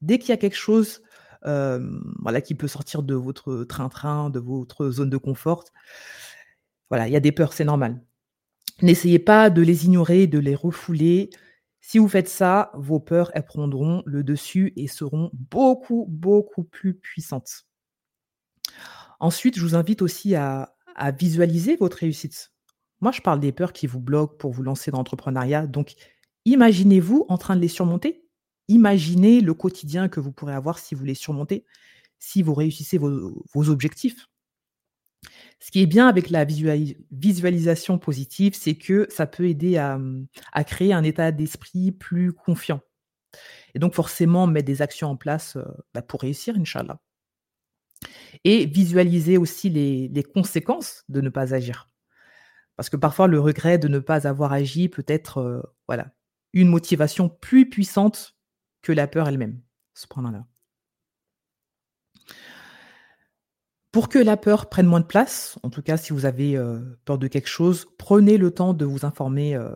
dès 0.00 0.20
qu'il 0.20 0.28
y 0.28 0.32
a 0.32 0.36
quelque 0.36 0.56
chose 0.56 1.02
voilà, 1.42 2.40
qui 2.40 2.54
peut 2.54 2.68
sortir 2.68 3.02
de 3.02 3.14
votre 3.14 3.64
train-train, 3.64 4.30
de 4.30 4.38
votre 4.38 4.90
zone 4.90 5.10
de 5.10 5.18
confort. 5.18 5.64
Voilà, 6.88 7.06
il 7.06 7.12
y 7.12 7.16
a 7.16 7.20
des 7.20 7.32
peurs, 7.32 7.52
c'est 7.52 7.64
normal. 7.64 8.00
N'essayez 8.80 9.18
pas 9.18 9.50
de 9.50 9.60
les 9.60 9.84
ignorer, 9.84 10.26
de 10.26 10.38
les 10.38 10.54
refouler. 10.54 11.30
Si 11.86 11.98
vous 11.98 12.08
faites 12.08 12.30
ça, 12.30 12.70
vos 12.72 12.98
peurs, 12.98 13.30
elles 13.34 13.44
prendront 13.44 14.02
le 14.06 14.24
dessus 14.24 14.72
et 14.74 14.88
seront 14.88 15.28
beaucoup, 15.34 16.06
beaucoup 16.08 16.64
plus 16.64 16.94
puissantes. 16.94 17.66
Ensuite, 19.20 19.56
je 19.56 19.60
vous 19.60 19.74
invite 19.74 20.00
aussi 20.00 20.34
à, 20.34 20.74
visualiser 21.18 21.76
votre 21.76 21.98
réussite. 21.98 22.52
Moi, 23.02 23.12
je 23.12 23.20
parle 23.20 23.38
des 23.38 23.52
peurs 23.52 23.74
qui 23.74 23.86
vous 23.86 24.00
bloquent 24.00 24.34
pour 24.38 24.50
vous 24.50 24.62
lancer 24.62 24.90
dans 24.90 24.96
l'entrepreneuriat. 24.96 25.66
Donc, 25.66 25.94
imaginez-vous 26.46 27.26
en 27.28 27.36
train 27.36 27.54
de 27.54 27.60
les 27.60 27.68
surmonter. 27.68 28.24
Imaginez 28.68 29.42
le 29.42 29.52
quotidien 29.52 30.08
que 30.08 30.20
vous 30.20 30.32
pourrez 30.32 30.54
avoir 30.54 30.78
si 30.78 30.94
vous 30.94 31.04
les 31.04 31.14
surmontez, 31.14 31.66
si 32.18 32.42
vous 32.42 32.54
réussissez 32.54 32.96
vos 32.96 33.68
objectifs. 33.68 34.26
Ce 35.60 35.70
qui 35.70 35.80
est 35.80 35.86
bien 35.86 36.08
avec 36.08 36.30
la 36.30 36.44
visualisation 36.44 37.98
positive, 37.98 38.54
c'est 38.54 38.76
que 38.76 39.06
ça 39.10 39.26
peut 39.26 39.48
aider 39.48 39.78
à, 39.78 39.98
créer 40.64 40.92
un 40.92 41.02
état 41.02 41.32
d'esprit 41.32 41.92
plus 41.92 42.32
confiant. 42.32 42.80
Et 43.74 43.78
donc 43.78 43.94
forcément 43.94 44.46
mettre 44.46 44.66
des 44.66 44.82
actions 44.82 45.08
en 45.08 45.16
place 45.16 45.56
euh, 45.56 45.64
bah, 45.92 46.02
pour 46.02 46.20
réussir, 46.20 46.54
Inch'Allah. 46.56 47.00
Et 48.44 48.66
visualiser 48.66 49.38
aussi 49.38 49.70
les, 49.70 50.22
conséquences 50.22 51.04
de 51.08 51.20
ne 51.20 51.30
pas 51.30 51.54
agir. 51.54 51.88
Parce 52.76 52.90
que 52.90 52.96
parfois 52.96 53.26
le 53.26 53.40
regret 53.40 53.78
de 53.78 53.88
ne 53.88 53.98
pas 53.98 54.28
avoir 54.28 54.52
agi 54.52 54.88
peut 54.88 55.04
être 55.08 55.38
euh, 55.38 55.62
voilà, 55.88 56.12
une 56.52 56.68
motivation 56.68 57.28
plus 57.28 57.68
puissante 57.68 58.36
que 58.82 58.92
la 58.92 59.06
peur 59.08 59.28
elle-même. 59.28 59.60
Cependant-là. 59.94 60.46
Pour 63.94 64.08
que 64.08 64.18
la 64.18 64.36
peur 64.36 64.68
prenne 64.68 64.86
moins 64.86 64.98
de 64.98 65.06
place, 65.06 65.56
en 65.62 65.70
tout 65.70 65.80
cas 65.80 65.96
si 65.96 66.12
vous 66.12 66.24
avez 66.24 66.56
euh, 66.56 66.80
peur 67.04 67.16
de 67.16 67.28
quelque 67.28 67.46
chose, 67.46 67.86
prenez 67.96 68.38
le 68.38 68.50
temps 68.50 68.74
de 68.74 68.84
vous 68.84 69.06
informer 69.06 69.54
euh, 69.54 69.70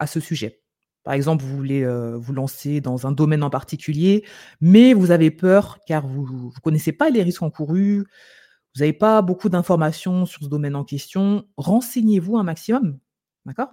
à 0.00 0.08
ce 0.08 0.18
sujet. 0.18 0.60
Par 1.04 1.14
exemple, 1.14 1.44
vous 1.44 1.56
voulez 1.56 1.84
euh, 1.84 2.16
vous 2.16 2.32
lancer 2.32 2.80
dans 2.80 3.06
un 3.06 3.12
domaine 3.12 3.44
en 3.44 3.48
particulier, 3.48 4.24
mais 4.60 4.92
vous 4.92 5.12
avez 5.12 5.30
peur 5.30 5.78
car 5.86 6.04
vous 6.04 6.50
ne 6.52 6.60
connaissez 6.62 6.90
pas 6.90 7.10
les 7.10 7.22
risques 7.22 7.44
encourus, 7.44 8.00
vous 8.74 8.80
n'avez 8.80 8.92
pas 8.92 9.22
beaucoup 9.22 9.48
d'informations 9.48 10.26
sur 10.26 10.42
ce 10.42 10.48
domaine 10.48 10.74
en 10.74 10.82
question. 10.82 11.46
Renseignez-vous 11.56 12.38
un 12.38 12.42
maximum. 12.42 12.98
D'accord? 13.46 13.68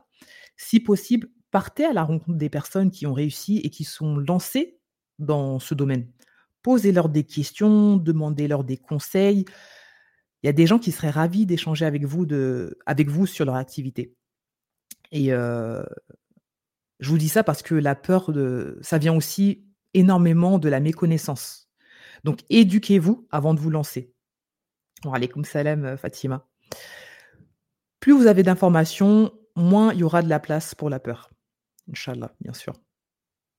Si 0.58 0.80
possible, 0.80 1.28
partez 1.50 1.86
à 1.86 1.94
la 1.94 2.04
rencontre 2.04 2.38
des 2.38 2.50
personnes 2.50 2.92
qui 2.92 3.08
ont 3.08 3.14
réussi 3.14 3.62
et 3.64 3.72
qui 3.72 3.84
sont 3.84 4.18
lancées 4.18 4.78
dans 5.18 5.58
ce 5.58 5.74
domaine. 5.74 6.08
Posez-leur 6.62 7.10
des 7.10 7.24
questions, 7.24 7.98
demandez-leur 7.98 8.64
des 8.64 8.78
conseils. 8.78 9.46
Il 10.44 10.48
y 10.48 10.50
a 10.50 10.54
des 10.54 10.68
gens 10.68 10.80
qui 10.80 10.92
seraient 10.92 11.10
ravis 11.10 11.46
d'échanger 11.46 11.86
avec 11.86 12.06
vous, 12.06 12.28
avec 12.86 13.10
vous 13.10 13.26
sur 13.26 13.46
leur 13.46 13.56
activité. 13.56 14.16
Et 15.12 15.34
euh, 15.34 15.84
je 17.00 17.10
vous 17.10 17.18
dis 17.18 17.30
ça 17.30 17.44
parce 17.44 17.62
que 17.62 17.76
la 17.76 17.96
peur, 17.96 18.32
ça 18.82 18.98
vient 18.98 19.16
aussi 19.16 19.66
énormément 19.94 20.60
de 20.60 20.70
la 20.70 20.80
méconnaissance. 20.80 21.70
Donc, 22.24 22.42
éduquez-vous 22.50 23.28
avant 23.32 23.54
de 23.54 23.60
vous 23.60 23.70
lancer. 23.70 24.14
Alaykoum 25.06 25.46
salam, 25.46 25.86
euh, 25.86 25.98
Fatima. 25.98 26.48
Plus 28.00 28.14
vous 28.14 28.28
avez 28.28 28.44
d'informations, 28.44 29.32
moins 29.56 29.94
il 29.94 30.00
y 30.00 30.04
aura 30.04 30.22
de 30.22 30.30
la 30.30 30.40
place 30.40 30.76
pour 30.76 30.90
la 30.90 31.00
peur. 31.00 31.30
Inch'Allah, 31.90 32.34
bien 32.42 32.54
sûr. 32.54 32.74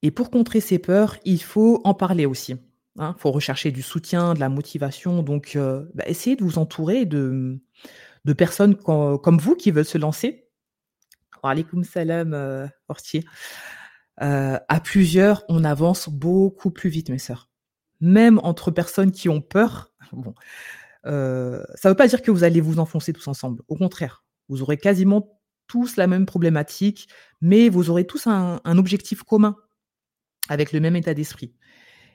Et 0.02 0.10
pour 0.10 0.30
contrer 0.30 0.60
ces 0.60 0.78
peurs, 0.78 1.16
il 1.24 1.42
faut 1.42 1.80
en 1.84 1.94
parler 1.94 2.26
aussi. 2.26 2.56
Il 2.98 3.04
hein, 3.04 3.14
faut 3.16 3.30
rechercher 3.30 3.70
du 3.70 3.82
soutien, 3.82 4.34
de 4.34 4.40
la 4.40 4.48
motivation. 4.48 5.22
Donc, 5.22 5.54
euh, 5.54 5.84
bah, 5.94 6.02
essayez 6.08 6.34
de 6.34 6.42
vous 6.42 6.58
entourer 6.58 7.06
de, 7.06 7.60
personnes 8.36 8.74
comme 8.74 9.38
vous 9.38 9.54
qui 9.54 9.70
veulent 9.70 9.84
se 9.84 9.98
lancer. 9.98 10.48
Alaykoum 11.44 11.84
salam, 11.84 12.34
euh, 12.34 12.66
euh, 14.20 14.58
à 14.68 14.80
plusieurs, 14.80 15.44
on 15.48 15.62
avance 15.62 16.08
beaucoup 16.08 16.72
plus 16.72 16.90
vite, 16.90 17.08
mes 17.10 17.18
sœurs. 17.18 17.48
Même 18.00 18.40
entre 18.42 18.72
personnes 18.72 19.12
qui 19.12 19.28
ont 19.28 19.40
peur, 19.40 19.92
bon, 20.12 20.34
euh, 21.06 21.62
ça 21.76 21.88
ne 21.88 21.92
veut 21.92 21.96
pas 21.96 22.08
dire 22.08 22.20
que 22.20 22.32
vous 22.32 22.42
allez 22.42 22.60
vous 22.60 22.80
enfoncer 22.80 23.12
tous 23.12 23.28
ensemble. 23.28 23.62
Au 23.68 23.76
contraire, 23.76 24.24
vous 24.48 24.62
aurez 24.62 24.76
quasiment 24.76 25.40
tous 25.68 25.96
la 25.96 26.08
même 26.08 26.26
problématique, 26.26 27.08
mais 27.40 27.68
vous 27.68 27.90
aurez 27.90 28.06
tous 28.06 28.26
un 28.26 28.78
objectif 28.78 29.22
commun 29.22 29.54
avec 30.48 30.72
le 30.72 30.80
même 30.80 30.96
état 30.96 31.14
d'esprit 31.14 31.54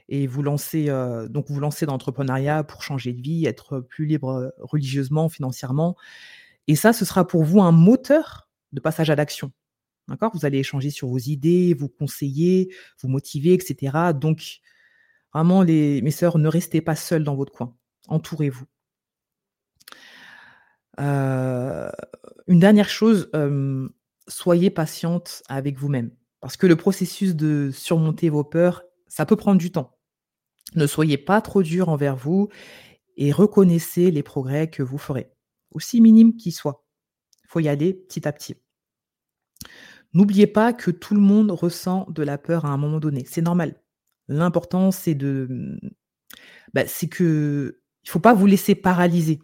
et 0.09 0.27
vous 0.27 0.43
lancez 0.43 0.87
donc 1.29 1.49
vous 1.49 1.59
lancez 1.59 1.85
dans 1.85 1.93
l'entrepreneuriat 1.93 2.63
pour 2.63 2.83
changer 2.83 3.13
de 3.13 3.21
vie, 3.21 3.45
être 3.45 3.79
plus 3.79 4.05
libre 4.05 4.53
religieusement, 4.59 5.29
financièrement. 5.29 5.95
Et 6.67 6.75
ça, 6.75 6.93
ce 6.93 7.05
sera 7.05 7.27
pour 7.27 7.43
vous 7.43 7.61
un 7.61 7.71
moteur 7.71 8.49
de 8.71 8.79
passage 8.79 9.09
à 9.09 9.15
l'action. 9.15 9.51
D'accord? 10.07 10.31
Vous 10.33 10.45
allez 10.45 10.59
échanger 10.59 10.89
sur 10.89 11.07
vos 11.07 11.17
idées, 11.17 11.73
vous 11.73 11.89
conseiller, 11.89 12.73
vous 13.01 13.07
motiver, 13.07 13.53
etc. 13.53 14.13
Donc, 14.13 14.59
vraiment, 15.33 15.61
les, 15.63 16.01
mes 16.01 16.11
sœurs, 16.11 16.37
ne 16.37 16.47
restez 16.47 16.81
pas 16.81 16.95
seules 16.95 17.23
dans 17.23 17.35
votre 17.35 17.53
coin. 17.53 17.75
Entourez-vous. 18.07 18.65
Une 20.97 22.59
dernière 22.59 22.89
chose, 22.89 23.31
soyez 24.27 24.69
patiente 24.69 25.43
avec 25.47 25.77
vous-même. 25.77 26.11
Parce 26.41 26.57
que 26.57 26.67
le 26.67 26.75
processus 26.75 27.35
de 27.35 27.71
surmonter 27.71 28.29
vos 28.29 28.43
peurs 28.43 28.83
ça 29.13 29.27
peut 29.27 29.35
prendre 29.35 29.59
du 29.59 29.71
temps. 29.71 29.92
Ne 30.75 30.87
soyez 30.87 31.17
pas 31.17 31.41
trop 31.41 31.63
dur 31.63 31.89
envers 31.89 32.15
vous 32.15 32.49
et 33.17 33.31
reconnaissez 33.31 34.11
les 34.11 34.23
progrès 34.23 34.69
que 34.69 34.81
vous 34.83 34.97
ferez, 34.97 35.31
aussi 35.71 36.01
minimes 36.01 36.35
qu'ils 36.35 36.53
soient. 36.53 36.85
Il 37.43 37.47
faut 37.49 37.59
y 37.59 37.67
aller 37.67 37.93
petit 37.93 38.27
à 38.27 38.31
petit. 38.31 38.55
N'oubliez 40.13 40.47
pas 40.47 40.73
que 40.73 40.91
tout 40.91 41.15
le 41.15 41.19
monde 41.19 41.51
ressent 41.51 42.07
de 42.09 42.23
la 42.23 42.37
peur 42.37 42.65
à 42.65 42.69
un 42.69 42.77
moment 42.77 42.99
donné. 42.99 43.25
C'est 43.27 43.41
normal. 43.41 43.81
L'important, 44.27 44.91
c'est 44.91 45.15
de. 45.15 45.77
Bah, 46.73 46.87
c'est 46.87 47.07
que. 47.07 47.79
Il 48.03 48.09
ne 48.09 48.11
faut 48.11 48.19
pas 48.19 48.33
vous 48.33 48.45
laisser 48.45 48.75
paralyser, 48.75 49.39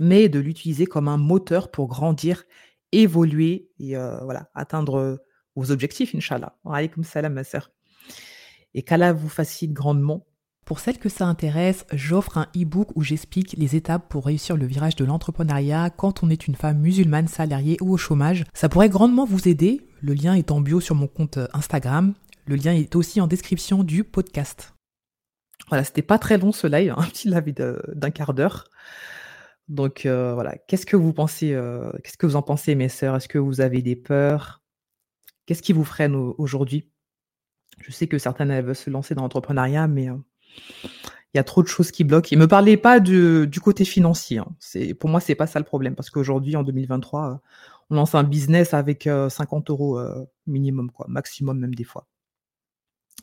mais 0.00 0.28
de 0.28 0.40
l'utiliser 0.40 0.86
comme 0.86 1.06
un 1.06 1.18
moteur 1.18 1.70
pour 1.70 1.86
grandir, 1.86 2.44
évoluer 2.90 3.70
et 3.78 3.96
euh, 3.96 4.18
voilà, 4.24 4.50
atteindre 4.54 5.22
vos 5.54 5.70
objectifs, 5.70 6.14
Inch'Allah. 6.16 6.58
Alaykoum 6.64 7.04
salam, 7.04 7.34
ma 7.34 7.44
sœur 7.44 7.70
et 8.74 8.82
qu'Allah 8.82 9.12
vous 9.12 9.28
facilite 9.28 9.72
grandement. 9.72 10.26
Pour 10.64 10.80
celles 10.80 10.98
que 10.98 11.10
ça 11.10 11.26
intéresse, 11.26 11.84
j'offre 11.92 12.38
un 12.38 12.46
e-book 12.56 12.88
où 12.94 13.02
j'explique 13.02 13.54
les 13.58 13.76
étapes 13.76 14.08
pour 14.08 14.24
réussir 14.24 14.56
le 14.56 14.66
virage 14.66 14.96
de 14.96 15.04
l'entrepreneuriat 15.04 15.90
quand 15.90 16.22
on 16.22 16.30
est 16.30 16.46
une 16.46 16.54
femme 16.54 16.78
musulmane 16.78 17.28
salariée 17.28 17.76
ou 17.82 17.92
au 17.92 17.98
chômage. 17.98 18.44
Ça 18.54 18.70
pourrait 18.70 18.88
grandement 18.88 19.26
vous 19.26 19.46
aider. 19.46 19.86
Le 20.00 20.14
lien 20.14 20.34
est 20.34 20.50
en 20.50 20.62
bio 20.62 20.80
sur 20.80 20.94
mon 20.94 21.06
compte 21.06 21.38
Instagram. 21.52 22.14
Le 22.46 22.56
lien 22.56 22.72
est 22.72 22.96
aussi 22.96 23.20
en 23.20 23.26
description 23.26 23.84
du 23.84 24.04
podcast. 24.04 24.74
Voilà, 25.68 25.84
c'était 25.84 26.02
pas 26.02 26.18
très 26.18 26.38
long 26.38 26.52
ce 26.52 26.66
live, 26.66 26.94
un 26.96 27.02
petit 27.08 27.28
live 27.28 27.54
d'un 27.54 28.10
quart 28.10 28.32
d'heure. 28.32 28.64
Donc 29.68 30.06
euh, 30.06 30.32
voilà, 30.34 30.56
qu'est-ce 30.66 30.86
que 30.86 30.96
vous 30.96 31.12
pensez, 31.12 31.52
euh, 31.52 31.90
qu'est-ce 32.02 32.18
que 32.18 32.26
vous 32.26 32.36
en 32.36 32.42
pensez, 32.42 32.74
mes 32.74 32.88
sœurs? 32.88 33.16
Est-ce 33.16 33.28
que 33.28 33.38
vous 33.38 33.60
avez 33.60 33.82
des 33.82 33.96
peurs? 33.96 34.62
Qu'est-ce 35.46 35.62
qui 35.62 35.74
vous 35.74 35.84
freine 35.84 36.14
aujourd'hui? 36.14 36.90
Je 37.80 37.90
sais 37.90 38.06
que 38.06 38.18
certaines 38.18 38.60
veulent 38.60 38.74
se 38.74 38.90
lancer 38.90 39.14
dans 39.14 39.22
l'entrepreneuriat, 39.22 39.88
mais 39.88 40.08
euh, 40.08 40.16
il 41.32 41.36
y 41.36 41.38
a 41.38 41.44
trop 41.44 41.62
de 41.62 41.68
choses 41.68 41.90
qui 41.90 42.04
bloquent. 42.04 42.28
Et 42.32 42.36
me 42.36 42.46
parlez 42.46 42.76
pas 42.76 43.00
du, 43.00 43.48
côté 43.62 43.84
financier. 43.84 44.38
Hein. 44.38 44.54
Pour 44.98 45.10
moi, 45.10 45.20
c'est 45.20 45.34
pas 45.34 45.46
ça 45.46 45.58
le 45.58 45.64
problème, 45.64 45.94
parce 45.94 46.10
qu'aujourd'hui, 46.10 46.56
en 46.56 46.62
2023, 46.62 47.40
on 47.90 47.94
lance 47.94 48.14
un 48.14 48.24
business 48.24 48.72
avec 48.74 49.08
50 49.28 49.70
euros 49.70 50.00
minimum, 50.46 50.90
quoi, 50.90 51.06
maximum 51.08 51.58
même 51.58 51.74
des 51.74 51.84
fois. 51.84 52.06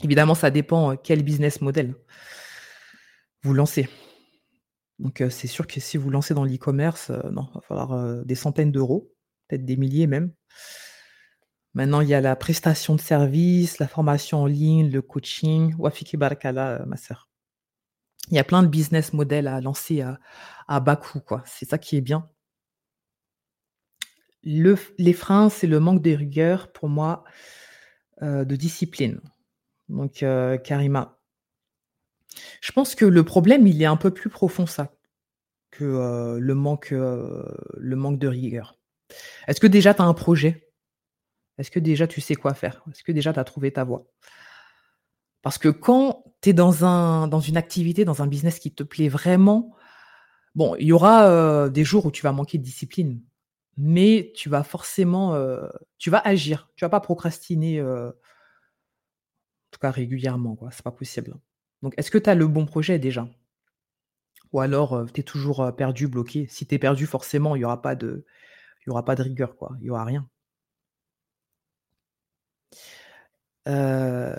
Évidemment, 0.04 0.36
ça 0.36 0.52
dépend 0.52 0.96
quel 0.98 1.24
business 1.24 1.62
model 1.62 1.96
vous 3.44 3.54
lancez. 3.54 3.88
Donc, 5.00 5.24
c'est 5.30 5.48
sûr 5.48 5.66
que 5.66 5.80
si 5.80 5.98
vous 5.98 6.10
lancez 6.10 6.34
dans 6.34 6.44
l'e-commerce, 6.44 7.12
non, 7.32 7.48
il 7.52 7.56
va 7.56 7.62
falloir 7.62 8.26
des 8.26 8.36
centaines 8.36 8.72
d'euros, 8.72 9.12
peut-être 9.48 9.66
des 9.66 9.78
milliers 9.78 10.08
même. 10.08 10.32
Maintenant, 11.74 12.02
il 12.02 12.10
y 12.10 12.14
a 12.14 12.22
la 12.22 12.36
prestation 12.36 12.96
de 12.96 13.02
service, 13.02 13.80
la 13.80 13.88
formation 13.88 14.44
en 14.44 14.46
ligne, 14.46 14.92
le 14.92 15.02
coaching. 15.02 15.74
Wafiki 15.78 16.18
Barakala, 16.18 16.84
ma 16.86 16.98
sœur. 16.98 17.30
Il 18.30 18.36
y 18.36 18.40
a 18.40 18.44
plein 18.44 18.64
de 18.64 18.68
business 18.68 19.14
models 19.14 19.48
à 19.48 19.62
lancer 19.62 20.02
à, 20.02 20.20
à 20.68 20.80
bas 20.80 20.96
coût. 20.96 21.22
C'est 21.46 21.68
ça 21.70 21.78
qui 21.78 21.98
est 21.98 22.02
bien. 22.02 22.30
Le, 24.44 24.76
les 24.98 25.14
freins, 25.14 25.50
c'est 25.50 25.68
le 25.68 25.80
manque 25.80 26.02
de 26.02 26.12
rigueur 26.12 26.72
pour 26.72 26.90
moi, 26.90 27.24
de 28.22 28.56
discipline. 28.56 29.20
Donc, 29.90 30.24
euh, 30.24 30.58
Karima. 30.58 31.20
Je 32.62 32.72
pense 32.72 32.96
que 32.96 33.06
le 33.06 33.24
problème, 33.24 33.68
il 33.68 33.82
est 33.82 33.86
un 33.86 33.98
peu 33.98 34.12
plus 34.12 34.30
profond, 34.30 34.66
ça, 34.66 34.94
que 35.70 35.84
euh, 35.84 36.40
le, 36.40 36.56
manque, 36.56 36.94
euh, 36.94 37.44
le 37.78 37.96
manque 37.96 38.20
de 38.20 38.28
rigueur. 38.28 38.80
Est-ce 39.48 39.60
que 39.60 39.68
déjà 39.68 39.94
tu 39.94 40.02
as 40.02 40.06
un 40.06 40.14
projet? 40.14 40.71
Est-ce 41.62 41.72
que 41.72 41.80
déjà 41.80 42.08
tu 42.08 42.20
sais 42.20 42.36
quoi 42.36 42.54
faire? 42.54 42.84
Est-ce 42.92 43.04
que 43.04 43.12
déjà 43.12 43.32
tu 43.32 43.40
as 43.40 43.44
trouvé 43.44 43.72
ta 43.72 43.84
voie? 43.84 44.06
Parce 45.42 45.58
que 45.58 45.70
quand 45.70 46.26
tu 46.42 46.50
es 46.50 46.54
dans, 46.54 46.84
un, 46.84 47.28
dans 47.28 47.40
une 47.40 47.56
activité, 47.56 48.04
dans 48.04 48.22
un 48.22 48.28
business 48.28 48.60
qui 48.60 48.74
te 48.74 48.84
plaît 48.84 49.10
vraiment, 49.10 49.74
bon, 50.56 50.76
il 50.76 50.88
y 50.88 50.92
aura 50.92 51.70
des 51.70 51.84
jours 51.84 52.08
où 52.08 52.12
tu 52.12 52.24
vas 52.24 52.32
manquer 52.32 52.58
de 52.58 52.64
discipline, 52.64 53.22
mais 53.78 54.34
tu 54.36 54.50
vas 54.50 54.64
forcément, 54.64 55.38
tu 55.98 56.10
vas 56.10 56.20
agir, 56.20 56.70
tu 56.76 56.84
vas 56.84 56.90
pas 56.90 57.00
procrastiner 57.00 57.82
tout 59.72 59.80
cas 59.80 59.92
régulièrement, 59.92 60.56
quoi. 60.56 60.70
C'est 60.72 60.84
pas 60.84 60.92
possible. 60.92 61.34
Donc, 61.82 61.94
est-ce 61.98 62.12
que 62.12 62.18
tu 62.18 62.30
as 62.30 62.36
le 62.36 62.48
bon 62.48 62.66
projet 62.66 63.00
déjà? 63.00 63.28
Ou 64.52 64.60
alors, 64.60 65.06
tu 65.14 65.22
es 65.22 65.24
toujours 65.24 65.74
perdu, 65.76 66.08
bloqué? 66.08 66.46
Si 66.50 66.68
tu 66.68 66.76
es 66.76 66.80
perdu, 66.80 67.06
forcément, 67.06 67.56
il 67.56 67.60
n'y 67.60 67.66
aura, 67.66 67.82
pas 67.82 67.96
de... 67.96 68.26
aura 68.88 69.06
pas 69.06 69.16
de 69.16 69.24
rigueur, 69.24 69.56
quoi. 69.56 69.72
Il 69.80 69.84
n'y 69.84 69.90
aura 69.90 70.04
rien. 70.04 70.28
Euh... 73.68 74.36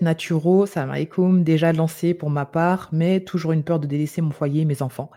Naturo, 0.00 0.64
salam 0.64 0.90
alaikum, 0.90 1.44
déjà 1.44 1.74
lancé 1.74 2.14
pour 2.14 2.30
ma 2.30 2.46
part, 2.46 2.88
mais 2.92 3.20
toujours 3.20 3.52
une 3.52 3.64
peur 3.64 3.78
de 3.78 3.86
délaisser 3.86 4.22
mon 4.22 4.30
foyer 4.30 4.62
et 4.62 4.64
mes 4.64 4.80
enfants. 4.80 5.10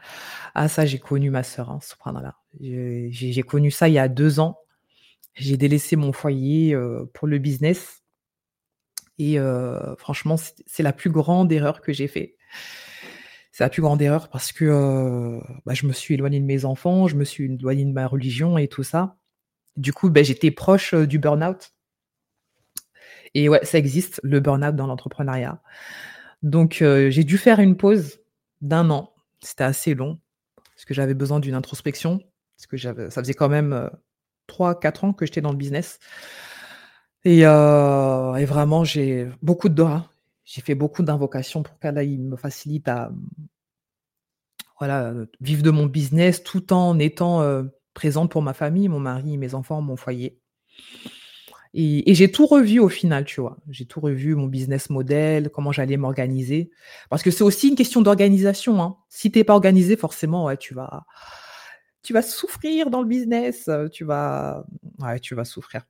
Ah, 0.55 0.67
ça, 0.67 0.85
j'ai 0.85 0.99
connu 0.99 1.29
ma 1.29 1.43
sœur, 1.43 1.69
hein. 1.69 1.79
J'ai 2.59 3.43
connu 3.43 3.71
ça 3.71 3.87
il 3.87 3.93
y 3.93 3.99
a 3.99 4.09
deux 4.09 4.41
ans. 4.41 4.59
J'ai 5.35 5.55
délaissé 5.55 5.95
mon 5.95 6.11
foyer 6.11 6.75
pour 7.13 7.29
le 7.29 7.37
business 7.37 8.03
et 9.17 9.37
franchement, 9.97 10.35
c'est 10.65 10.83
la 10.83 10.91
plus 10.91 11.11
grande 11.11 11.49
erreur 11.53 11.79
que 11.79 11.93
j'ai 11.93 12.09
fait. 12.09 12.35
C'est 13.53 13.63
la 13.63 13.69
plus 13.69 13.81
grande 13.81 14.01
erreur 14.01 14.29
parce 14.29 14.51
que 14.51 15.39
bah, 15.65 15.73
je 15.73 15.87
me 15.87 15.93
suis 15.93 16.15
éloignée 16.15 16.41
de 16.41 16.45
mes 16.45 16.65
enfants, 16.65 17.07
je 17.07 17.15
me 17.15 17.23
suis 17.23 17.45
éloignée 17.45 17.85
de 17.85 17.93
ma 17.93 18.05
religion 18.05 18.57
et 18.57 18.67
tout 18.67 18.83
ça. 18.83 19.15
Du 19.77 19.93
coup, 19.93 20.09
bah, 20.09 20.23
j'étais 20.23 20.51
proche 20.51 20.93
du 20.93 21.19
burn-out. 21.19 21.71
Et 23.33 23.49
ouais, 23.49 23.63
ça 23.63 23.77
existe, 23.77 24.19
le 24.23 24.39
burn-out 24.39 24.75
dans 24.75 24.87
l'entrepreneuriat. 24.87 25.61
Donc, 26.43 26.77
j'ai 26.83 27.23
dû 27.23 27.37
faire 27.37 27.59
une 27.59 27.77
pause 27.77 28.19
d'un 28.61 28.89
an. 28.89 29.13
C'était 29.41 29.63
assez 29.63 29.93
long 29.93 30.19
parce 30.75 30.85
que 30.85 30.93
j'avais 30.93 31.13
besoin 31.13 31.39
d'une 31.39 31.55
introspection. 31.55 32.19
Parce 32.57 32.67
que 32.67 32.77
ça 32.77 33.21
faisait 33.21 33.33
quand 33.33 33.49
même 33.49 33.89
3-4 34.47 35.05
ans 35.05 35.13
que 35.13 35.25
j'étais 35.25 35.41
dans 35.41 35.51
le 35.51 35.57
business. 35.57 35.99
Et, 37.23 37.45
euh, 37.45 38.35
et 38.35 38.45
vraiment, 38.45 38.83
j'ai 38.83 39.29
beaucoup 39.41 39.69
de 39.69 39.75
doigts. 39.75 40.09
J'ai 40.43 40.61
fait 40.61 40.75
beaucoup 40.75 41.03
d'invocations 41.03 41.63
pour 41.63 41.77
qu'Allah 41.79 42.03
me 42.03 42.35
facilite 42.35 42.87
à 42.87 43.11
voilà, 44.79 45.13
vivre 45.39 45.61
de 45.61 45.69
mon 45.69 45.85
business 45.85 46.43
tout 46.43 46.73
en 46.73 46.97
étant 46.97 47.41
euh, 47.41 47.63
présente 47.93 48.31
pour 48.31 48.41
ma 48.41 48.53
famille, 48.53 48.89
mon 48.89 48.99
mari, 48.99 49.37
mes 49.37 49.53
enfants, 49.53 49.81
mon 49.81 49.95
foyer. 49.95 50.39
Et, 51.73 52.13
j'ai 52.13 52.29
tout 52.29 52.47
revu 52.47 52.79
au 52.79 52.89
final, 52.89 53.23
tu 53.23 53.39
vois. 53.39 53.57
J'ai 53.69 53.85
tout 53.85 54.01
revu, 54.01 54.35
mon 54.35 54.47
business 54.47 54.89
model, 54.89 55.49
comment 55.49 55.71
j'allais 55.71 55.97
m'organiser. 55.97 56.69
Parce 57.09 57.23
que 57.23 57.31
c'est 57.31 57.43
aussi 57.43 57.69
une 57.69 57.75
question 57.75 58.01
d'organisation. 58.01 58.81
Hein. 58.81 58.97
Si 59.07 59.31
t'es 59.31 59.43
pas 59.43 59.53
organisé, 59.53 59.95
forcément, 59.95 60.45
ouais, 60.45 60.57
tu 60.57 60.73
vas, 60.73 61.05
tu 62.03 62.13
vas 62.13 62.21
souffrir 62.21 62.89
dans 62.89 63.01
le 63.01 63.07
business. 63.07 63.69
Tu 63.93 64.03
vas, 64.03 64.65
ouais, 64.99 65.19
tu 65.19 65.33
vas 65.33 65.45
souffrir. 65.45 65.83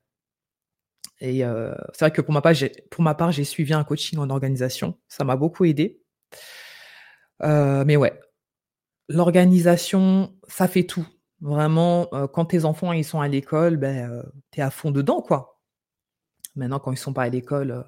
Et 1.20 1.40
c'est 1.40 2.00
vrai 2.00 2.10
que 2.12 2.20
pour 2.20 2.34
ma 2.34 2.42
part, 2.42 2.54
j'ai, 2.54 2.72
pour 2.90 3.02
ma 3.02 3.14
part, 3.14 3.32
j'ai 3.32 3.44
suivi 3.44 3.72
un 3.74 3.84
coaching 3.84 4.18
en 4.18 4.30
organisation. 4.30 4.98
Ça 5.08 5.24
m'a 5.24 5.36
beaucoup 5.36 5.64
aidé. 5.64 6.00
mais 7.40 7.96
ouais, 7.96 8.20
l'organisation, 9.08 10.34
ça 10.48 10.68
fait 10.68 10.84
tout. 10.84 11.06
Vraiment, 11.40 12.06
quand 12.32 12.44
tes 12.46 12.64
enfants 12.64 12.92
ils 12.92 13.04
sont 13.04 13.20
à 13.20 13.26
l'école, 13.26 13.76
ben, 13.76 14.24
tu 14.52 14.60
es 14.60 14.62
à 14.62 14.70
fond 14.70 14.92
dedans, 14.92 15.22
quoi. 15.22 15.52
Maintenant, 16.56 16.78
quand 16.78 16.92
ils 16.92 16.98
sont 16.98 17.12
pas 17.12 17.22
à 17.22 17.28
l'école, 17.28 17.84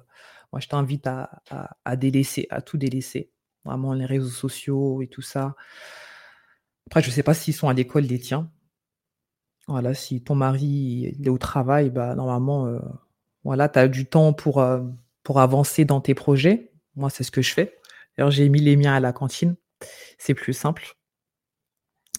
moi, 0.51 0.59
je 0.59 0.67
t'invite 0.67 1.07
à, 1.07 1.95
délaisser, 1.95 2.47
à 2.49 2.61
tout 2.61 2.77
délaisser. 2.77 3.31
Vraiment, 3.63 3.93
les 3.93 4.05
réseaux 4.05 4.29
sociaux 4.29 5.01
et 5.01 5.07
tout 5.07 5.21
ça. 5.21 5.55
Après, 6.87 7.01
je 7.01 7.09
sais 7.09 7.23
pas 7.23 7.33
s'ils 7.33 7.53
sont 7.53 7.67
à 7.67 7.73
l'école, 7.73 8.03
les 8.03 8.19
tiens. 8.19 8.51
Voilà, 9.67 9.93
si 9.93 10.23
ton 10.23 10.35
mari 10.35 11.05
est 11.05 11.29
au 11.29 11.37
travail, 11.37 11.89
bah, 11.89 12.13
normalement, 12.15 12.79
voilà, 13.45 13.69
tu 13.69 13.79
as 13.79 13.87
du 13.87 14.07
temps 14.07 14.33
pour, 14.33 14.59
euh, 14.59 14.81
pour 15.23 15.39
avancer 15.39 15.85
dans 15.85 16.01
tes 16.01 16.15
projets. 16.15 16.71
Moi, 16.95 17.09
c'est 17.09 17.23
ce 17.23 17.31
que 17.31 17.43
je 17.43 17.53
fais. 17.53 17.77
D'ailleurs, 18.17 18.31
j'ai 18.31 18.49
mis 18.49 18.59
les 18.59 18.75
miens 18.75 18.95
à 18.95 18.99
la 18.99 19.13
cantine. 19.13 19.55
C'est 20.17 20.33
plus 20.33 20.53
simple. 20.53 20.95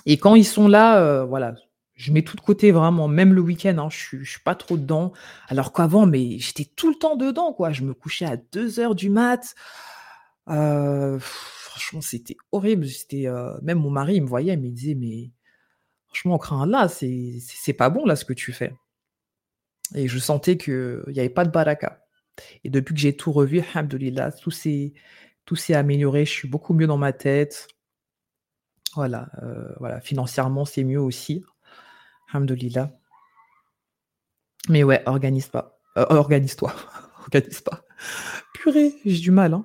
Et 0.06 0.18
quand 0.18 0.36
ils 0.36 0.44
sont 0.44 0.68
là, 0.68 1.02
euh, 1.02 1.24
voilà, 1.24 1.56
je 1.96 2.12
mets 2.12 2.22
tout 2.22 2.36
de 2.36 2.42
côté 2.42 2.72
vraiment, 2.72 3.08
même 3.08 3.32
le 3.32 3.40
week-end, 3.40 3.78
hein, 3.78 3.88
je 3.90 4.16
ne 4.16 4.24
suis 4.24 4.40
pas 4.40 4.54
trop 4.54 4.76
dedans. 4.76 5.12
Alors 5.48 5.72
qu'avant, 5.72 6.06
mais 6.06 6.38
j'étais 6.38 6.64
tout 6.64 6.90
le 6.90 6.96
temps 6.96 7.16
dedans, 7.16 7.52
quoi. 7.52 7.72
Je 7.72 7.82
me 7.82 7.94
couchais 7.94 8.26
à 8.26 8.36
2 8.36 8.80
heures 8.80 8.94
du 8.94 9.10
mat. 9.10 9.54
Euh, 10.48 11.18
franchement, 11.20 12.00
c'était 12.02 12.36
horrible. 12.52 12.86
C'était 12.86 13.26
même 13.62 13.78
mon 13.78 13.90
mari, 13.90 14.16
il 14.16 14.22
me 14.22 14.28
voyait, 14.28 14.52
il 14.54 14.60
me 14.60 14.68
disait, 14.68 14.94
mais 14.94 15.30
franchement, 16.06 16.38
craint 16.38 16.66
là, 16.66 16.88
c'est 16.88 17.72
pas 17.76 17.90
bon 17.90 18.04
là 18.04 18.16
ce 18.16 18.24
que 18.24 18.34
tu 18.34 18.52
fais. 18.52 18.74
Et 19.94 20.08
je 20.08 20.18
sentais 20.18 20.56
qu'il 20.56 21.02
n'y 21.08 21.20
avait 21.20 21.28
pas 21.28 21.44
de 21.44 21.50
baraka. 21.50 22.04
Et 22.64 22.70
depuis 22.70 22.94
que 22.94 23.00
j'ai 23.00 23.16
tout 23.16 23.32
revu, 23.32 23.60
alhamdoulilah, 23.74 24.32
tout 24.32 24.50
s'est, 24.50 24.92
tout 25.44 25.56
amélioré. 25.70 26.24
Je 26.24 26.32
suis 26.32 26.48
beaucoup 26.48 26.74
mieux 26.74 26.86
dans 26.86 26.98
ma 26.98 27.12
tête. 27.12 27.68
Voilà, 28.94 29.30
euh, 29.42 29.72
voilà. 29.78 30.00
financièrement, 30.00 30.64
c'est 30.64 30.84
mieux 30.84 31.00
aussi. 31.00 31.44
Alhamdoulilah. 32.36 32.90
Mais 34.68 34.84
ouais, 34.84 35.02
organise 35.06 35.48
pas. 35.48 35.80
Euh, 35.96 36.04
organise-toi. 36.10 36.74
organise 37.22 37.62
pas. 37.62 37.82
Purée, 38.52 38.94
j'ai 39.06 39.20
du 39.20 39.30
mal. 39.30 39.54
Hein. 39.54 39.64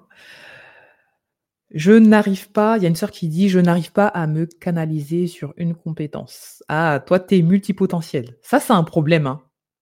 Je 1.73 1.91
n'arrive 1.91 2.49
pas, 2.51 2.77
il 2.77 2.83
y 2.83 2.85
a 2.85 2.89
une 2.89 2.95
sœur 2.95 3.11
qui 3.11 3.27
dit, 3.27 3.49
je 3.49 3.59
n'arrive 3.59 3.91
pas 3.91 4.07
à 4.07 4.25
me 4.27 4.45
canaliser 4.45 5.27
sur 5.27 5.53
une 5.57 5.75
compétence. 5.75 6.63
Ah, 6.69 7.01
toi, 7.05 7.19
tu 7.19 7.37
es 7.37 7.41
multipotentiel. 7.41 8.37
Ça, 8.41 8.59
c'est 8.59 8.73
un 8.73 8.83
problème. 8.83 9.27
Hein 9.27 9.41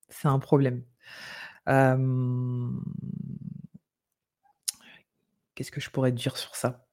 c'est 0.09 0.27
un 0.27 0.39
problème. 0.39 0.83
Qu'est-ce 5.55 5.71
que 5.71 5.79
je 5.81 5.91
pourrais 5.91 6.11
dire 6.11 6.37
sur 6.37 6.55
ça? 6.55 6.87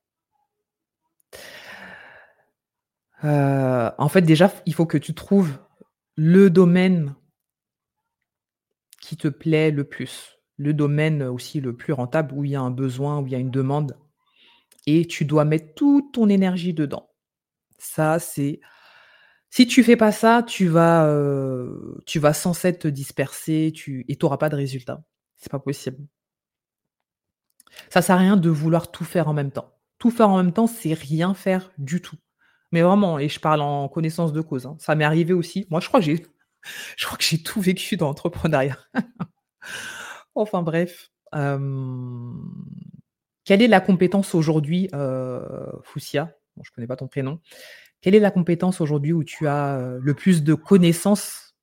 En 3.22 4.08
fait, 4.10 4.22
déjà, 4.22 4.52
il 4.66 4.74
faut 4.74 4.86
que 4.86 4.98
tu 4.98 5.14
trouves 5.14 5.58
le 6.16 6.50
domaine 6.50 7.14
qui 9.00 9.16
te 9.16 9.28
plaît 9.28 9.70
le 9.70 9.84
plus, 9.84 10.38
le 10.56 10.74
domaine 10.74 11.22
aussi 11.22 11.60
le 11.60 11.76
plus 11.76 11.92
rentable, 11.92 12.34
où 12.34 12.44
il 12.44 12.50
y 12.50 12.56
a 12.56 12.60
un 12.60 12.70
besoin, 12.70 13.20
où 13.20 13.26
il 13.26 13.32
y 13.32 13.36
a 13.36 13.38
une 13.38 13.50
demande, 13.50 13.96
et 14.86 15.06
tu 15.06 15.24
dois 15.24 15.44
mettre 15.44 15.74
toute 15.74 16.12
ton 16.12 16.28
énergie 16.28 16.74
dedans. 16.74 17.10
Ça, 17.78 18.18
c'est 18.18 18.60
si 19.50 19.66
tu 19.66 19.84
fais 19.84 19.96
pas 19.96 20.12
ça, 20.12 20.42
tu 20.42 20.66
vas, 20.66 21.08
tu 22.06 22.18
vas 22.18 22.32
sans 22.32 22.52
cesse 22.52 22.78
te 22.78 22.88
disperser 22.88 23.72
et 24.08 24.16
tu 24.16 24.26
auras 24.26 24.38
pas 24.38 24.48
de 24.48 24.56
résultat. 24.56 25.02
C'est 25.36 25.50
pas 25.50 25.58
possible. 25.58 26.06
Ça 27.90 28.02
sert 28.02 28.16
à 28.16 28.18
rien 28.18 28.36
de 28.36 28.48
vouloir 28.48 28.90
tout 28.90 29.04
faire 29.04 29.28
en 29.28 29.34
même 29.34 29.52
temps. 29.52 29.72
Tout 29.98 30.10
faire 30.10 30.30
en 30.30 30.36
même 30.36 30.52
temps, 30.52 30.66
c'est 30.66 30.94
rien 30.94 31.34
faire 31.34 31.72
du 31.78 32.00
tout. 32.00 32.16
Mais 32.76 32.82
vraiment, 32.82 33.18
et 33.18 33.30
je 33.30 33.40
parle 33.40 33.62
en 33.62 33.88
connaissance 33.88 34.34
de 34.34 34.42
cause, 34.42 34.66
hein. 34.66 34.76
Ça 34.78 34.94
m'est 34.94 35.06
arrivé 35.06 35.32
aussi. 35.32 35.66
Moi, 35.70 35.80
je 35.80 35.88
crois 35.88 35.98
que 35.98 36.04
j'ai 36.04 36.26
je 36.98 37.06
crois 37.06 37.16
que 37.16 37.24
j'ai 37.24 37.42
tout 37.42 37.58
vécu 37.58 37.96
dans 37.96 38.08
l'entrepreneuriat. 38.08 38.76
Enfin 40.34 40.60
bref, 40.60 41.10
quelle 41.32 42.42
est 43.62 43.66
la 43.66 43.80
compétence 43.80 44.34
aujourd'hui, 44.34 44.90
euh, 44.92 45.72
Foussia? 45.84 46.36
Je 46.60 46.70
connais 46.70 46.86
pas 46.86 46.96
ton 46.96 47.08
prénom. 47.08 47.40
Quelle 48.02 48.14
est 48.14 48.20
la 48.20 48.30
compétence 48.30 48.82
aujourd'hui 48.82 49.14
où 49.14 49.24
tu 49.24 49.48
as, 49.48 49.96
le 49.98 50.12
plus 50.12 50.44
de 50.44 50.52
connaissances? 50.52 51.56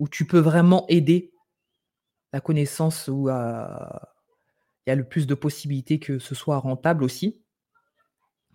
Où 0.00 0.08
tu 0.08 0.26
peux 0.26 0.40
vraiment 0.40 0.84
aider? 0.88 1.32
La 2.32 2.40
connaissance 2.40 3.06
où, 3.06 3.28
il 3.28 4.88
y 4.88 4.90
a 4.90 4.96
le 4.96 5.06
plus 5.06 5.28
de 5.28 5.34
possibilités 5.34 6.00
que 6.00 6.18
ce 6.18 6.34
soit 6.34 6.58
rentable 6.58 7.04
aussi? 7.04 7.45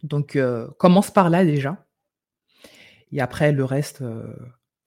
Donc, 0.04 0.38
commence 0.78 1.12
par 1.12 1.30
là 1.30 1.46
déjà. 1.46 1.86
Et 3.12 3.22
après 3.22 3.52
le 3.52 3.66
reste, 3.66 4.04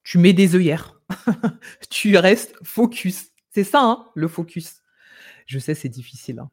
tu 0.03 0.17
mets 0.17 0.33
des 0.33 0.55
œillères. 0.55 0.99
Tu 1.89 2.17
restes 2.17 2.55
focus. 2.63 3.29
C'est 3.51 3.63
ça, 3.63 3.81
hein, 3.81 4.05
le 4.15 4.27
focus. 4.27 4.81
Je 5.45 5.59
sais, 5.59 5.75
c'est 5.75 5.89
difficile, 5.89 6.39
hein. 6.39 6.49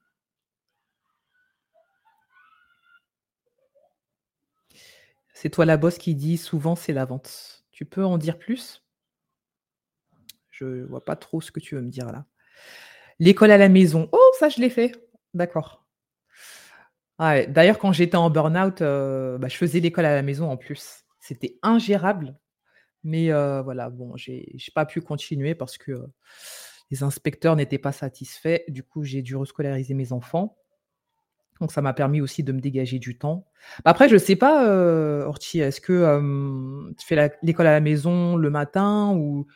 C'est 5.42 5.50
toi 5.50 5.64
la 5.64 5.76
boss 5.76 5.98
qui 5.98 6.14
dit 6.14 6.36
souvent 6.38 6.76
c'est 6.76 6.92
la 6.92 7.04
vente. 7.04 7.64
Tu 7.72 7.84
peux 7.84 8.04
en 8.04 8.16
dire 8.16 8.38
plus? 8.38 8.84
Je 10.50 10.84
vois 10.84 11.04
pas 11.04 11.16
trop 11.16 11.40
ce 11.40 11.50
que 11.50 11.58
tu 11.58 11.74
veux 11.74 11.80
me 11.80 11.90
dire 11.90 12.06
là. 12.12 12.26
L'école 13.18 13.50
à 13.50 13.58
la 13.58 13.68
maison. 13.68 14.08
Oh, 14.12 14.32
ça 14.38 14.48
je 14.48 14.60
l'ai 14.60 14.70
fait. 14.70 14.92
D'accord. 15.34 15.81
Ah 17.24 17.46
d'ailleurs 17.46 17.78
quand 17.78 17.92
j'étais 17.92 18.16
en 18.16 18.30
burn-out, 18.30 18.82
euh, 18.82 19.38
bah, 19.38 19.46
je 19.46 19.56
faisais 19.56 19.78
l'école 19.78 20.06
à 20.06 20.14
la 20.16 20.22
maison 20.22 20.50
en 20.50 20.56
plus. 20.56 21.04
C'était 21.20 21.56
ingérable. 21.62 22.36
Mais 23.04 23.32
euh, 23.32 23.62
voilà, 23.62 23.90
bon, 23.90 24.16
j'ai 24.16 24.48
n'ai 24.54 24.72
pas 24.74 24.86
pu 24.86 25.00
continuer 25.00 25.54
parce 25.54 25.78
que, 25.78 25.92
euh, 25.92 26.06
les 26.90 27.04
inspecteurs 27.04 27.54
n'étaient 27.54 27.78
pas 27.78 27.92
satisfaits. 27.92 28.62
Du 28.68 28.82
coup, 28.82 29.04
j'ai 29.04 29.22
dû 29.22 29.36
rescolariser 29.36 29.94
mes 29.94 30.12
enfants. 30.12 30.56
Donc 31.60 31.70
ça 31.70 31.80
m'a 31.80 31.92
permis 31.92 32.20
aussi 32.20 32.42
de 32.42 32.50
me 32.50 32.60
dégager 32.60 32.98
du 32.98 33.16
temps. 33.16 33.46
Bah, 33.84 33.92
après, 33.92 34.08
je 34.08 34.16
sais 34.16 34.36
pas, 34.36 34.68
euh, 34.68 35.30
est-ce 35.54 35.80
que, 35.80 36.92
tu 36.98 37.06
fais 37.06 37.30
l'école 37.44 37.68
à 37.68 37.72
la 37.72 37.80
maison 37.80 38.34
le 38.34 38.50
matin 38.50 39.14
ou 39.16 39.46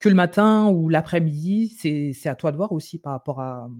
que 0.00 0.10
le 0.10 0.14
matin 0.14 0.66
ou 0.66 0.90
l'après-midi? 0.90 1.68
C'est 1.78 2.28
à 2.28 2.34
toi 2.34 2.52
de 2.52 2.58
voir 2.58 2.72
aussi 2.72 2.98
par 2.98 3.14
rapport 3.14 3.40
à 3.40 3.70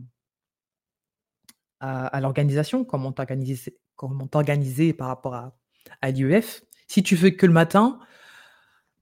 à 1.80 2.20
l'organisation, 2.20 2.84
comment 2.84 3.12
t'organiser 3.12 4.92
par 4.92 5.08
rapport 5.08 5.34
à 5.34 5.56
à 6.00 6.10
l'IEF. 6.10 6.62
Si 6.88 7.02
tu 7.02 7.16
fais 7.16 7.36
que 7.36 7.46
le 7.46 7.52
matin, 7.52 8.00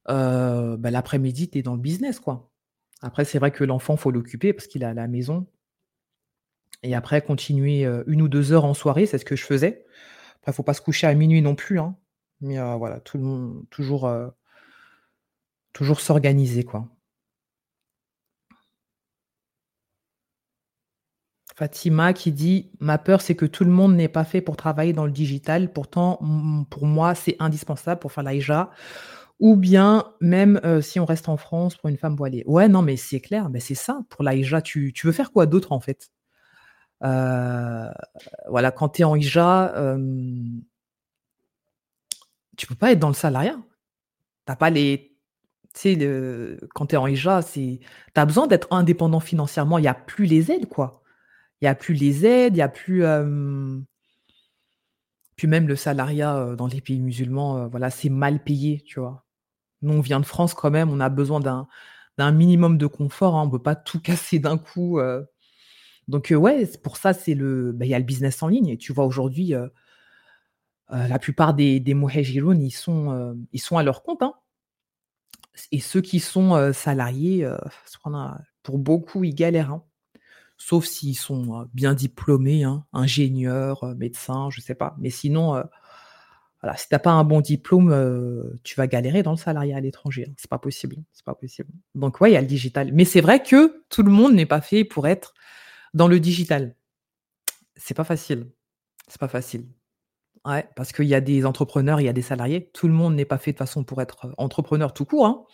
bah, 0.06 0.76
l'après-midi, 0.90 1.50
tu 1.50 1.58
es 1.58 1.62
dans 1.62 1.74
le 1.74 1.80
business, 1.80 2.20
quoi. 2.20 2.50
Après, 3.02 3.24
c'est 3.24 3.38
vrai 3.38 3.50
que 3.50 3.64
l'enfant, 3.64 3.96
faut 3.96 4.10
l'occuper 4.10 4.52
parce 4.52 4.66
qu'il 4.66 4.82
est 4.82 4.86
à 4.86 4.94
la 4.94 5.08
maison 5.08 5.46
et 6.82 6.94
après 6.94 7.22
continuer, 7.22 7.84
une 8.06 8.20
ou 8.22 8.28
deux 8.28 8.52
heures 8.52 8.66
en 8.66 8.74
soirée, 8.74 9.06
c'est 9.06 9.18
ce 9.18 9.24
que 9.24 9.36
je 9.36 9.44
faisais. 9.44 9.86
Après, 10.36 10.52
faut 10.52 10.62
pas 10.62 10.74
se 10.74 10.82
coucher 10.82 11.06
à 11.06 11.14
minuit 11.14 11.40
non 11.40 11.54
plus, 11.54 11.78
hein, 11.80 11.96
mais 12.40 12.58
voilà, 12.76 13.00
tout 13.00 13.16
le 13.16 13.24
monde 13.24 13.64
toujours, 13.70 14.10
toujours 15.72 16.00
s'organiser, 16.00 16.64
quoi. 16.64 16.88
Fatima 21.56 22.12
qui 22.12 22.32
dit: 22.32 22.70
«Ma 22.80 22.98
peur, 22.98 23.20
c'est 23.20 23.36
que 23.36 23.46
tout 23.46 23.64
le 23.64 23.70
monde 23.70 23.94
n'est 23.94 24.08
pas 24.08 24.24
fait 24.24 24.40
pour 24.40 24.56
travailler 24.56 24.92
dans 24.92 25.06
le 25.06 25.12
digital. 25.12 25.72
Pourtant, 25.72 26.18
pour 26.70 26.86
moi, 26.86 27.14
c'est 27.14 27.36
indispensable 27.38 28.00
pour 28.00 28.12
faire 28.12 28.24
l'AIJA 28.24 28.70
ou 29.40 29.56
bien 29.56 30.04
même, 30.20 30.60
si 30.82 31.00
on 31.00 31.04
reste 31.06 31.28
en 31.28 31.36
France 31.36 31.76
pour 31.76 31.88
une 31.90 31.98
femme 31.98 32.16
voilée». 32.16 32.44
Ouais, 32.46 32.68
non, 32.68 32.82
mais 32.82 32.96
c'est 32.96 33.20
clair, 33.20 33.50
ben, 33.50 33.60
c'est 33.60 33.74
ça 33.76 34.00
pour 34.10 34.24
l'AIJA. 34.24 34.62
Tu 34.62 34.92
veux 35.04 35.12
faire 35.12 35.32
quoi 35.32 35.46
d'autre, 35.46 35.72
en 35.72 35.80
fait? 35.80 36.08
voilà, 38.48 38.70
quand 38.72 38.90
tu 38.90 39.02
es 39.02 39.04
en 39.04 39.14
hijab, 39.16 39.72
tu 42.56 42.66
peux 42.66 42.74
pas 42.74 42.92
être 42.92 42.98
dans 42.98 43.08
le 43.08 43.14
salariat. 43.14 43.56
Tu 44.48 44.56
pas 44.56 44.70
les 44.70 45.10
tu 45.74 45.80
sais, 45.80 45.96
le 45.96 46.58
quand 46.74 46.86
tu 46.88 46.96
es 46.96 46.98
en 46.98 47.06
c'est 47.42 47.80
tu 48.14 48.20
as 48.20 48.26
besoin 48.26 48.48
d'être 48.48 48.68
indépendant 48.72 49.20
financièrement. 49.20 49.78
Il 49.78 49.84
y 49.84 49.88
a 49.88 49.94
plus 49.94 50.26
les 50.26 50.52
aides, 50.52 50.68
quoi. 50.68 51.03
Il 51.64 51.66
y 51.66 51.68
a 51.68 51.74
plus 51.74 51.94
les 51.94 52.26
aides, 52.26 52.56
il 52.56 52.58
y 52.58 52.62
a 52.62 52.68
plus, 52.68 53.02
puis 55.36 55.46
même 55.48 55.66
le 55.66 55.76
salariat, 55.76 56.54
dans 56.56 56.66
les 56.66 56.82
pays 56.82 57.00
musulmans, 57.00 57.68
voilà, 57.68 57.88
c'est 57.88 58.10
mal 58.10 58.44
payé, 58.44 58.82
tu 58.86 59.00
vois? 59.00 59.24
Nous, 59.82 59.94
on 59.94 60.00
vient 60.00 60.20
de 60.20 60.26
France 60.26 60.54
quand 60.54 60.70
même, 60.70 60.90
on 60.90 61.00
a 61.00 61.08
besoin 61.08 61.40
d'un 61.40 62.32
minimum 62.32 62.78
de 62.78 62.86
confort, 62.86 63.36
hein. 63.36 63.44
On 63.46 63.50
peut 63.50 63.62
pas 63.62 63.76
tout 63.76 64.00
casser 64.02 64.38
d'un 64.38 64.58
coup, 64.58 65.00
donc 66.08 66.34
ouais, 66.36 66.66
pour 66.82 66.98
ça, 66.98 67.12
bah, 67.12 67.84
il 67.86 67.88
y 67.88 67.94
a 67.94 67.98
le 67.98 68.04
business 68.04 68.42
en 68.42 68.48
ligne 68.48 68.68
et 68.68 68.76
tu 68.76 68.92
vois 68.92 69.06
aujourd'hui, 69.06 69.54
la 70.90 71.18
plupart 71.18 71.54
des 71.54 71.80
des 71.80 71.92
ils 71.94 72.70
sont, 72.70 73.36
ils 73.52 73.60
sont 73.60 73.78
à 73.78 73.82
leur 73.82 74.02
compte, 74.02 74.22
hein. 74.22 74.34
Et 75.72 75.80
ceux 75.80 76.00
qui 76.00 76.20
sont, 76.20 76.72
salariés, 76.74 77.48
pour 78.62 78.78
beaucoup, 78.78 79.24
ils 79.24 79.34
galèrent, 79.34 79.70
hein. 79.72 79.84
Sauf 80.66 80.86
s'ils 80.86 81.18
sont, 81.18 81.68
bien 81.74 81.92
diplômés, 81.92 82.64
hein, 82.64 82.86
ingénieurs, 82.94 83.84
médecins, 83.96 84.48
je 84.50 84.62
sais 84.62 84.74
pas. 84.74 84.96
Mais 84.98 85.10
sinon, 85.10 85.62
voilà, 86.62 86.74
si 86.78 86.88
tu 86.88 86.98
pas 86.98 87.10
un 87.10 87.22
bon 87.22 87.42
diplôme, 87.42 88.58
tu 88.62 88.74
vas 88.76 88.86
galérer 88.86 89.22
dans 89.22 89.32
le 89.32 89.36
salariat 89.36 89.76
à 89.76 89.80
l'étranger, 89.80 90.32
c'est 90.38 90.48
pas 90.48 90.58
possible, 90.58 90.96
c'est 91.12 91.26
pas 91.26 91.34
possible. 91.34 91.68
Donc 91.94 92.18
ouais, 92.22 92.30
il 92.30 92.32
y 92.32 92.38
a 92.38 92.40
le 92.40 92.46
digital. 92.46 92.92
Mais 92.94 93.04
c'est 93.04 93.20
vrai 93.20 93.42
que 93.42 93.84
tout 93.90 94.02
le 94.02 94.10
monde 94.10 94.32
n'est 94.32 94.46
pas 94.46 94.62
fait 94.62 94.84
pour 94.84 95.06
être 95.06 95.34
dans 95.92 96.08
le 96.08 96.18
digital. 96.18 96.74
C'est 97.76 97.92
pas 97.92 98.04
facile. 98.04 98.50
C'est 99.06 99.20
pas 99.20 99.28
facile. 99.28 99.66
Ouais, 100.46 100.66
parce 100.76 100.92
qu'il 100.92 101.04
y 101.04 101.14
a 101.14 101.20
des 101.20 101.44
entrepreneurs, 101.44 102.00
il 102.00 102.04
y 102.04 102.08
a 102.08 102.14
des 102.14 102.22
salariés. 102.22 102.70
Tout 102.72 102.88
le 102.88 102.94
monde 102.94 103.14
n'est 103.16 103.26
pas 103.26 103.36
fait 103.36 103.52
de 103.52 103.58
façon 103.58 103.84
pour 103.84 104.00
être 104.00 104.32
entrepreneur 104.38 104.94
tout 104.94 105.04
court. 105.04 105.26
Hein. 105.26 105.44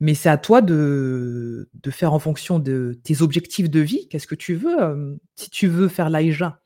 Mais 0.00 0.14
c'est 0.14 0.28
à 0.28 0.36
toi 0.36 0.60
de, 0.60 1.70
faire 1.90 2.12
en 2.12 2.18
fonction 2.18 2.58
de 2.58 3.00
tes 3.02 3.22
objectifs 3.22 3.70
de 3.70 3.80
vie. 3.80 4.08
Qu'est-ce 4.08 4.26
que 4.26 4.34
tu 4.34 4.54
veux 4.54 5.18
Si 5.36 5.50
tu 5.50 5.68
veux 5.68 5.88
faire 5.88 6.10
l'AIJA, 6.10 6.60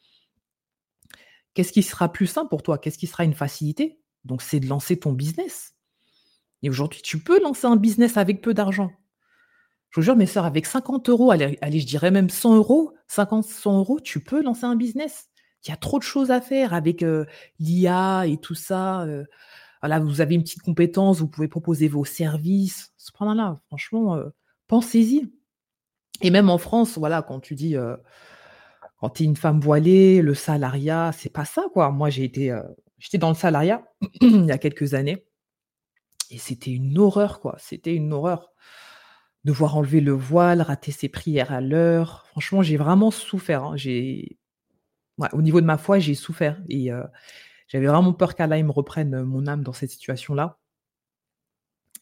qu'est-ce 1.54 1.72
qui 1.72 1.82
sera 1.82 2.12
plus 2.12 2.26
simple 2.26 2.48
pour 2.48 2.62
toi? 2.62 2.78
Qu'est-ce 2.78 2.98
qui 2.98 3.06
sera 3.06 3.24
une 3.24 3.34
facilité? 3.34 4.00
Donc, 4.24 4.42
c'est 4.42 4.60
de 4.60 4.66
lancer 4.66 4.98
ton 4.98 5.12
business. 5.12 5.74
Et 6.62 6.70
aujourd'hui, 6.70 7.02
tu 7.02 7.18
peux 7.18 7.40
lancer 7.40 7.66
un 7.66 7.76
business 7.76 8.16
avec 8.16 8.42
peu 8.42 8.52
d'argent. 8.52 8.90
Je 9.90 10.00
vous 10.00 10.04
jure, 10.04 10.16
mes 10.16 10.26
sœurs, 10.26 10.44
avec 10.44 10.66
50 10.66 11.08
euros, 11.08 11.30
allez, 11.32 11.58
je 11.62 11.86
dirais 11.86 12.10
même 12.10 12.30
100 12.30 12.56
euros, 12.56 12.94
50, 13.08 13.44
100 13.44 13.78
euros, 13.78 14.00
tu 14.00 14.20
peux 14.20 14.42
lancer 14.42 14.64
un 14.64 14.76
business. 14.76 15.28
Il 15.64 15.70
y 15.70 15.72
a 15.72 15.76
trop 15.76 15.98
de 15.98 16.04
choses 16.04 16.30
à 16.30 16.40
faire 16.40 16.74
avec 16.74 17.04
l'IA 17.58 18.26
et 18.26 18.38
tout 18.38 18.54
ça. 18.54 19.06
Vous 19.82 20.20
avez 20.20 20.34
une 20.34 20.42
petite 20.42 20.62
compétence, 20.62 21.20
vous 21.20 21.28
pouvez 21.28 21.48
proposer 21.48 21.88
vos 21.88 22.04
services. 22.04 22.92
là 23.20 23.60
franchement, 23.66 24.18
pensez-y. 24.66 25.32
Et 26.22 26.30
même 26.30 26.50
en 26.50 26.58
France, 26.58 26.98
voilà, 26.98 27.22
quand 27.22 27.40
tu 27.40 27.54
dis, 27.54 27.76
quand 28.98 29.10
tu 29.10 29.22
es 29.22 29.26
une 29.26 29.36
femme 29.36 29.60
voilée, 29.60 30.20
le 30.22 30.34
salariat, 30.34 31.12
c'est 31.16 31.32
pas 31.32 31.44
ça, 31.46 31.64
quoi. 31.72 31.90
Moi, 31.90 32.10
j'ai 32.10 32.24
été, 32.24 32.54
j'étais 32.98 33.18
dans 33.18 33.30
le 33.30 33.34
salariat 33.34 33.84
il 34.20 34.44
y 34.44 34.52
a 34.52 34.58
quelques 34.58 34.94
années 34.94 35.24
et 36.30 36.38
c'était 36.38 36.70
une 36.70 36.98
horreur, 36.98 37.40
quoi. 37.40 37.56
C'était 37.58 37.94
une 37.94 38.12
horreur 38.12 38.52
devoir 39.44 39.76
enlever 39.76 40.00
le 40.00 40.12
voile, 40.12 40.60
rater 40.60 40.92
ses 40.92 41.08
prières 41.08 41.52
à 41.52 41.60
l'heure. 41.60 42.26
Franchement, 42.30 42.62
j'ai 42.62 42.76
vraiment 42.76 43.10
souffert, 43.10 43.64
hein. 43.64 43.76
J'ai 43.76 44.38
au 45.32 45.42
niveau 45.42 45.60
de 45.60 45.66
ma 45.66 45.76
foi, 45.76 45.98
j'ai 45.98 46.14
souffert 46.14 46.62
et 46.68 46.90
j'avais 47.70 47.86
vraiment 47.86 48.12
peur 48.12 48.34
qu'Allah 48.34 48.60
me 48.62 48.72
reprenne, 48.72 49.22
mon 49.22 49.46
âme 49.46 49.62
dans 49.62 49.72
cette 49.72 49.90
situation-là. 49.90 50.58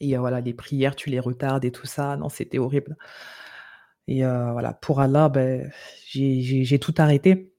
Et 0.00 0.16
voilà, 0.16 0.40
les 0.40 0.54
prières, 0.54 0.96
tu 0.96 1.10
les 1.10 1.20
retardes 1.20 1.64
et 1.66 1.72
tout 1.72 1.86
ça. 1.86 2.16
Non, 2.16 2.30
c'était 2.30 2.58
horrible. 2.58 2.96
Et 4.06 4.22
voilà, 4.22 4.72
pour 4.72 5.00
Allah, 5.00 5.28
ben, 5.28 5.70
j'ai 6.06 6.78
tout 6.80 6.94
arrêté 6.96 7.52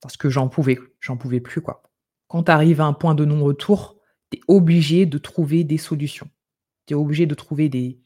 parce 0.00 0.16
que 0.16 0.30
j'en 0.30 0.48
pouvais 0.48 0.78
j'en 1.00 1.18
pouvais 1.18 1.40
plus, 1.40 1.60
quoi. 1.60 1.82
Quand 2.28 2.44
tu 2.44 2.50
arrives 2.50 2.80
à 2.80 2.86
un 2.86 2.94
point 2.94 3.14
de 3.14 3.26
non-retour, 3.26 3.98
tu 4.30 4.38
es 4.38 4.40
obligé 4.48 5.04
de 5.04 5.18
trouver 5.18 5.62
des 5.62 5.76
solutions. 5.76 6.30
Tu 6.86 6.94
es 6.94 6.96
obligé 6.96 7.26
de 7.26 7.34
trouver 7.34 7.68
des 7.68 8.00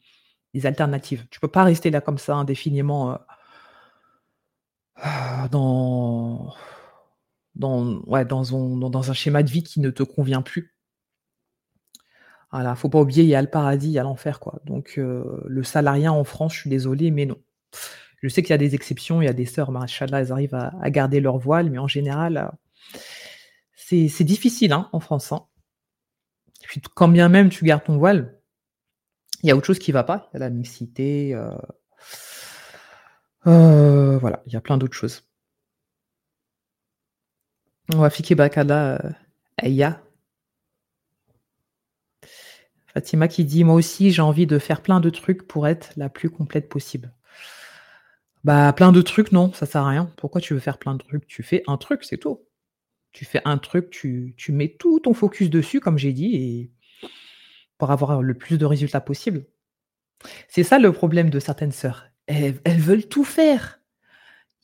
alternatives. 0.65 1.25
Tu 1.31 1.39
peux 1.39 1.47
pas 1.47 1.63
rester 1.63 1.91
là 1.91 2.01
comme 2.01 2.17
ça 2.17 2.35
indéfiniment, 2.35 3.17
dans 5.51 6.53
dans 7.55 8.01
ouais, 8.05 8.25
dans 8.25 8.43
dans 8.43 9.11
un 9.11 9.13
schéma 9.13 9.43
de 9.43 9.49
vie 9.49 9.63
qui 9.63 9.79
ne 9.79 9.89
te 9.89 10.03
convient 10.03 10.41
plus. 10.41 10.75
Voilà, 12.51 12.75
faut 12.75 12.89
pas 12.89 13.01
oublier, 13.01 13.23
il 13.23 13.29
y 13.29 13.35
a 13.35 13.41
le 13.41 13.49
paradis, 13.49 13.87
il 13.87 13.93
y 13.93 13.99
a 13.99 14.03
l'enfer, 14.03 14.39
quoi. 14.39 14.61
Donc 14.65 14.95
le 14.97 15.63
salariat 15.63 16.13
en 16.13 16.23
France, 16.23 16.53
je 16.53 16.61
suis 16.61 16.69
désolée, 16.69 17.11
mais 17.11 17.25
non. 17.25 17.37
Je 18.25 18.29
sais 18.29 18.41
qu'il 18.41 18.51
y 18.51 18.53
a 18.53 18.57
des 18.57 18.73
exceptions, 18.73 19.21
il 19.21 19.25
y 19.25 19.27
a 19.27 19.33
des 19.33 19.45
sœurs, 19.45 19.71
machallah, 19.71 20.21
elles 20.21 20.31
arrivent 20.31 20.55
à, 20.55 20.89
garder 20.89 21.19
leur 21.19 21.37
voile, 21.37 21.69
mais 21.69 21.77
en 21.77 21.87
général, 21.87 22.37
euh, 22.37 24.07
c'est 24.07 24.23
difficile 24.23 24.73
hein, 24.73 24.89
en 24.93 24.99
France. 24.99 25.31
hein. 25.31 25.45
Puis, 26.63 26.81
quand 26.95 27.07
bien 27.07 27.29
même 27.29 27.49
tu 27.49 27.63
gardes 27.65 27.83
ton 27.83 27.97
voile, 27.97 28.39
il 29.43 29.49
y 29.49 29.51
a 29.51 29.55
autre 29.55 29.67
chose 29.67 29.77
qui 29.77 29.91
va 29.91 30.03
pas. 30.03 30.29
Il 30.33 30.35
y 30.35 30.37
a 30.37 30.39
la 30.39 30.49
mixité. 30.49 31.35
euh, 31.35 31.51
euh, 33.45 34.17
voilà, 34.17 34.41
il 34.47 34.53
y 34.53 34.55
a 34.55 34.61
plein 34.61 34.79
d'autres 34.79 34.97
choses. 34.97 35.23
Fiquer 38.09 38.35
Bakada 38.35 38.95
euh, 38.95 39.09
Aya. 39.57 40.01
Fatima 42.87 43.27
qui 43.27 43.43
dit 43.43 43.63
Moi 43.63 43.75
aussi, 43.75 44.11
j'ai 44.11 44.21
envie 44.21 44.47
de 44.47 44.57
faire 44.57 44.81
plein 44.81 44.99
de 44.99 45.09
trucs 45.09 45.47
pour 45.47 45.67
être 45.67 45.91
la 45.95 46.09
plus 46.09 46.29
complète 46.29 46.69
possible. 46.69 47.13
Bah, 48.43 48.73
plein 48.73 48.91
de 48.91 49.01
trucs, 49.01 49.31
non, 49.31 49.51
ça 49.53 49.65
sert 49.65 49.81
à 49.81 49.89
rien. 49.89 50.11
Pourquoi 50.17 50.39
tu 50.39 50.53
veux 50.53 50.59
faire 50.59 50.77
plein 50.77 50.93
de 50.93 51.03
trucs? 51.03 51.25
Tu 51.27 51.43
fais 51.43 51.63
un 51.67 51.77
truc, 51.77 52.03
c'est 52.03 52.17
tout. 52.17 52.41
Tu 53.11 53.25
fais 53.25 53.41
un 53.45 53.57
truc, 53.57 53.89
tu, 53.89 54.35
mets 54.49 54.69
tout 54.69 54.99
ton 54.99 55.13
focus 55.13 55.49
dessus, 55.49 55.79
comme 55.79 55.97
j'ai 55.97 56.13
dit, 56.13 56.35
et 56.35 56.71
pour 57.77 57.91
avoir 57.91 58.21
le 58.21 58.33
plus 58.33 58.57
de 58.57 58.65
résultats 58.65 59.01
possible. 59.01 59.45
C'est 60.47 60.63
ça 60.63 60.79
le 60.79 60.91
problème 60.91 61.29
de 61.29 61.39
certaines 61.39 61.71
sœurs. 61.71 62.07
Elles 62.27 62.59
veulent 62.65 63.07
tout 63.07 63.23
faire. 63.23 63.79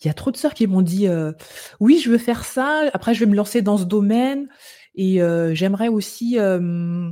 Il 0.02 0.08
y 0.08 0.10
a 0.10 0.14
trop 0.14 0.32
de 0.32 0.38
sœurs 0.38 0.54
qui 0.54 0.66
m'ont 0.68 0.82
dit 0.82 1.08
euh, 1.08 1.32
oui, 1.80 2.00
je 2.04 2.10
veux 2.10 2.18
faire 2.18 2.44
ça. 2.44 2.90
Après, 2.94 3.14
je 3.14 3.20
vais 3.20 3.30
me 3.30 3.36
lancer 3.36 3.62
dans 3.62 3.78
ce 3.78 3.84
domaine 3.84 4.50
et 4.96 5.22
euh, 5.22 5.54
j'aimerais 5.54 5.90
aussi, 5.90 6.40
euh, 6.40 7.12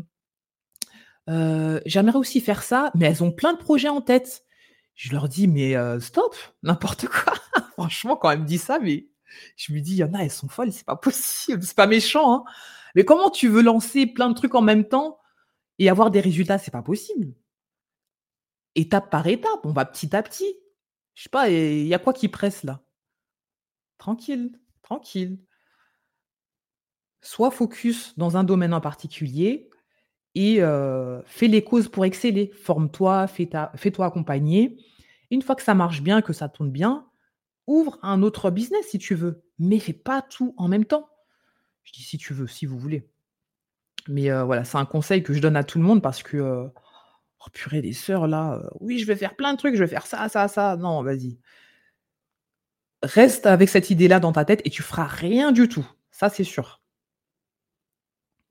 j'aimerais 1.85 2.17
aussi 2.17 2.41
faire 2.41 2.63
ça. 2.63 2.91
Mais 2.95 3.05
elles 3.05 3.23
ont 3.23 3.31
plein 3.31 3.53
de 3.53 3.59
projets 3.59 3.89
en 3.89 4.01
tête. 4.01 4.43
Je 4.95 5.11
leur 5.11 5.29
dis 5.29 5.47
mais 5.47 5.75
stop, 5.99 6.35
n'importe 6.63 7.07
quoi. 7.07 7.33
Franchement, 7.73 8.17
quand 8.17 8.31
elles 8.31 8.41
me 8.41 8.45
disent 8.45 8.63
ça, 8.63 8.79
mais 8.79 9.07
je 9.55 9.71
me 9.71 9.79
dis 9.79 9.93
il 9.93 9.97
y 9.97 10.03
en 10.03 10.13
a, 10.13 10.23
elles 10.23 10.31
sont 10.31 10.49
folles, 10.49 10.71
c'est 10.71 10.85
pas 10.85 10.95
possible, 10.95 11.61
c'est 11.63 11.75
pas 11.75 11.87
méchant. 11.87 12.33
Hein. 12.33 12.43
Mais 12.95 13.05
comment 13.05 13.29
tu 13.29 13.47
veux 13.47 13.61
lancer 13.61 14.07
plein 14.07 14.29
de 14.29 14.33
trucs 14.33 14.55
en 14.55 14.61
même 14.61 14.85
temps 14.85 15.19
et 15.77 15.89
avoir 15.89 16.11
des 16.11 16.19
résultats, 16.19 16.57
c'est 16.57 16.71
pas 16.71 16.81
possible. 16.81 17.33
Étape 18.75 19.09
par 19.09 19.27
étape, 19.27 19.59
on 19.63 19.71
va 19.71 19.85
petit 19.85 20.13
à 20.15 20.21
petit. 20.21 20.55
Je 21.19 21.23
sais 21.23 21.29
pas, 21.29 21.49
il 21.49 21.85
y 21.85 21.93
a 21.93 21.99
quoi 21.99 22.13
qui 22.13 22.29
presse 22.29 22.63
là? 22.63 22.81
Tranquille, 23.97 24.57
tranquille. 24.81 25.37
Sois 27.21 27.51
focus 27.51 28.17
dans 28.17 28.37
un 28.37 28.45
domaine 28.45 28.73
en 28.73 28.79
particulier 28.79 29.69
et 30.33 30.61
fais 31.25 31.47
les 31.49 31.61
causes 31.61 31.89
pour 31.89 32.05
exceller. 32.05 32.51
Forme-toi, 32.63 33.27
fais-toi 33.27 34.05
accompagner. 34.05 34.77
Une 35.29 35.41
fois 35.41 35.57
que 35.57 35.61
ça 35.61 35.75
marche 35.75 36.01
bien, 36.01 36.21
que 36.21 36.31
ça 36.31 36.47
tourne 36.47 36.71
bien, 36.71 37.05
ouvre 37.67 37.99
un 38.01 38.23
autre 38.23 38.49
business 38.49 38.87
si 38.87 38.97
tu 38.97 39.13
veux. 39.13 39.43
Mais 39.57 39.79
fais 39.79 39.91
pas 39.91 40.21
tout 40.21 40.53
en 40.55 40.69
même 40.69 40.85
temps. 40.85 41.09
Je 41.83 41.91
dis 41.91 42.03
si 42.03 42.17
tu 42.17 42.33
veux, 42.33 42.47
si 42.47 42.65
vous 42.65 42.79
voulez. 42.79 43.11
Mais 44.07 44.31
voilà, 44.43 44.63
c'est 44.63 44.77
un 44.77 44.85
conseil 44.85 45.21
que 45.21 45.33
je 45.33 45.41
donne 45.41 45.57
à 45.57 45.65
tout 45.65 45.79
le 45.79 45.83
monde 45.83 46.01
parce 46.01 46.23
que, 46.23 46.69
oh 47.39 47.49
purée 47.51 47.81
des 47.81 47.93
sœurs 47.93 48.27
là, 48.27 48.55
euh, 48.55 48.69
oui, 48.79 48.99
je 48.99 49.05
vais 49.05 49.15
faire 49.15 49.35
plein 49.35 49.53
de 49.53 49.57
trucs, 49.57 49.75
je 49.75 49.83
vais 49.83 49.87
faire 49.89 50.05
ça, 50.05 50.29
ça, 50.29 50.47
ça. 50.47 50.75
Non, 50.77 51.03
vas-y. 51.03 51.39
Reste 53.03 53.45
avec 53.45 53.69
cette 53.69 53.89
idée-là 53.89 54.19
dans 54.19 54.33
ta 54.33 54.45
tête 54.45 54.61
et 54.65 54.69
tu 54.69 54.83
feras 54.83 55.05
rien 55.05 55.51
du 55.51 55.67
tout. 55.69 55.87
Ça, 56.11 56.29
c'est 56.29 56.43
sûr. 56.43 56.81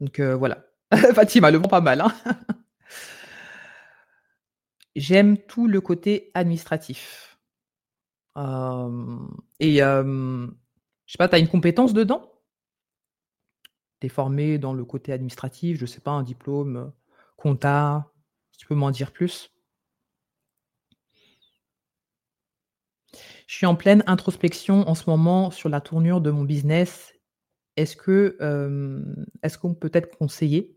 Donc 0.01 0.21
euh, 0.21 0.35
voilà. 0.37 0.65
Fatima, 1.15 1.51
le 1.51 1.59
vent 1.59 1.69
pas 1.69 1.81
mal. 1.81 2.01
hein. 2.01 2.13
J'aime 4.97 5.39
tout 5.39 5.69
le 5.69 5.81
côté 5.81 6.31
administratif. 6.35 7.39
Et 9.59 9.83
euh, 9.83 10.47
je 11.07 11.13
sais 11.13 11.19
pas, 11.19 11.29
tu 11.29 11.35
as 11.35 11.39
une 11.39 11.49
compétence 11.49 11.93
dedans? 11.93 12.33
Tu 14.01 14.07
es 14.07 14.11
formé 14.11 14.59
dans 14.59 14.73
le 14.73 14.85
côté 14.85 15.13
administratif, 15.13 15.79
je 15.79 15.87
sais 15.87 16.01
pas, 16.01 16.13
un 16.13 16.23
diplôme, 16.23 16.77
euh, 16.77 16.87
compta, 17.37 18.13
tu 18.59 18.67
peux 18.67 18.75
m'en 18.75 18.91
dire 18.91 19.13
plus? 19.13 19.51
Je 23.47 23.55
suis 23.55 23.67
en 23.67 23.75
pleine 23.77 24.05
introspection 24.07 24.87
en 24.89 24.95
ce 24.95 25.09
moment 25.09 25.51
sur 25.51 25.71
la 25.71 25.81
tournure 25.81 26.21
de 26.21 26.31
mon 26.31 26.43
business. 26.43 27.15
Est-ce 27.77 27.97
que 27.97 28.37
euh, 28.43 29.03
qu'on 29.61 29.75
peut 29.75 29.91
être 29.95 30.19
conseillé? 30.19 30.77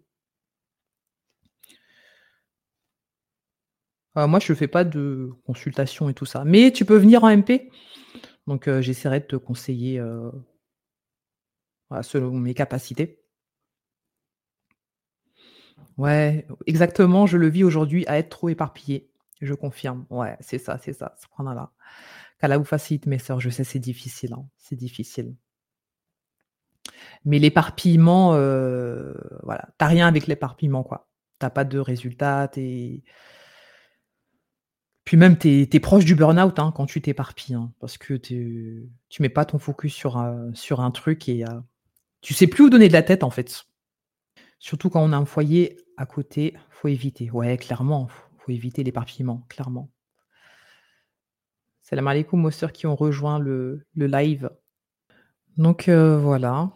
Euh, 4.18 4.28
Moi, 4.28 4.40
je 4.40 4.54
ne 4.54 4.58
fais 4.58 4.68
pas 4.68 4.84
de 4.84 5.32
consultation 5.46 6.10
et 6.10 6.14
tout 6.14 6.26
ça. 6.26 6.46
Mais 6.46 6.72
tu 6.72 6.86
peux 6.86 6.98
venir 6.98 7.24
en 7.24 7.30
MP. 7.30 7.72
Donc, 8.48 8.68
euh, 8.68 8.82
j'essaierai 8.82 9.20
de 9.20 9.26
te 9.26 9.36
conseiller 9.36 10.02
selon 12.02 12.32
mes 12.32 12.54
capacités. 12.54 13.21
Ouais, 15.98 16.48
exactement. 16.68 17.26
Je 17.28 17.38
le 17.38 17.48
vis 17.50 17.64
aujourd'hui 17.64 18.06
à 18.08 18.18
être 18.18 18.30
trop 18.30 18.50
éparpillé. 18.50 19.10
Je 19.42 19.54
confirme. 19.54 20.06
Ouais, 20.10 20.38
c'est 20.40 20.58
ça, 20.60 20.78
c'est 20.84 20.94
ça. 20.94 21.16
Subhanallah. 21.22 21.72
Qu'Allah 22.40 22.58
vous 22.58 22.66
facilite, 22.66 23.06
mes 23.08 23.20
sœurs. 23.20 23.40
Je 23.40 23.50
sais, 23.50 23.64
c'est 23.64 23.80
difficile. 23.80 24.34
hein, 24.34 24.46
C'est 24.58 24.76
difficile. 24.76 25.36
Mais 27.26 27.40
l'éparpillement, 27.40 28.34
euh, 28.36 29.14
voilà, 29.44 29.70
t'as 29.78 29.88
rien 29.88 30.08
avec 30.08 30.28
l'éparpillement, 30.28 30.84
quoi. 30.84 31.08
T'as 31.40 31.50
pas 31.50 31.64
de 31.64 31.80
résultats, 31.80 32.48
t'es... 32.48 33.04
Puis 35.04 35.18
même, 35.18 35.38
t'es 35.38 35.68
es 35.72 35.80
proche 35.80 36.06
du 36.06 36.16
burn-out 36.16 36.60
hein, 36.60 36.72
quand 36.76 36.86
tu 36.86 37.02
t'éparpilles, 37.02 37.56
hein, 37.56 37.72
parce 37.80 37.98
que 37.98 38.14
tu 38.14 38.88
mets 39.20 39.30
pas 39.30 39.46
ton 39.46 39.58
focus 39.60 39.94
sur 39.94 40.18
un, 40.18 40.54
sur 40.54 40.80
un 40.80 40.92
truc 40.92 41.28
et 41.28 41.44
euh, 41.44 41.60
tu 42.22 42.34
sais 42.34 42.48
plus 42.48 42.66
où 42.66 42.70
donner 42.70 42.88
de 42.88 42.94
la 42.94 43.04
tête, 43.04 43.24
en 43.24 43.30
fait. 43.32 43.66
Surtout 44.62 44.92
quand 44.92 45.02
on 45.02 45.12
a 45.12 45.18
un 45.18 45.26
foyer 45.26 45.76
à 45.98 46.06
côté, 46.06 46.56
faut 46.70 46.88
éviter. 46.88 47.32
Ouais, 47.32 47.58
clairement, 47.58 48.08
faut, 48.38 48.52
éviter 48.52 48.84
l'éparpillement, 48.84 49.44
clairement. 49.50 49.90
Salam 51.82 52.08
alaikum 52.08 52.46
aux 52.46 52.52
sœurs 52.52 52.72
qui 52.72 52.86
ont 52.86 52.96
rejoint 52.96 53.40
le, 53.40 53.88
le 53.96 54.06
live. 54.06 54.52
Donc 55.58 55.90
euh, 55.90 56.16
voilà. 56.16 56.70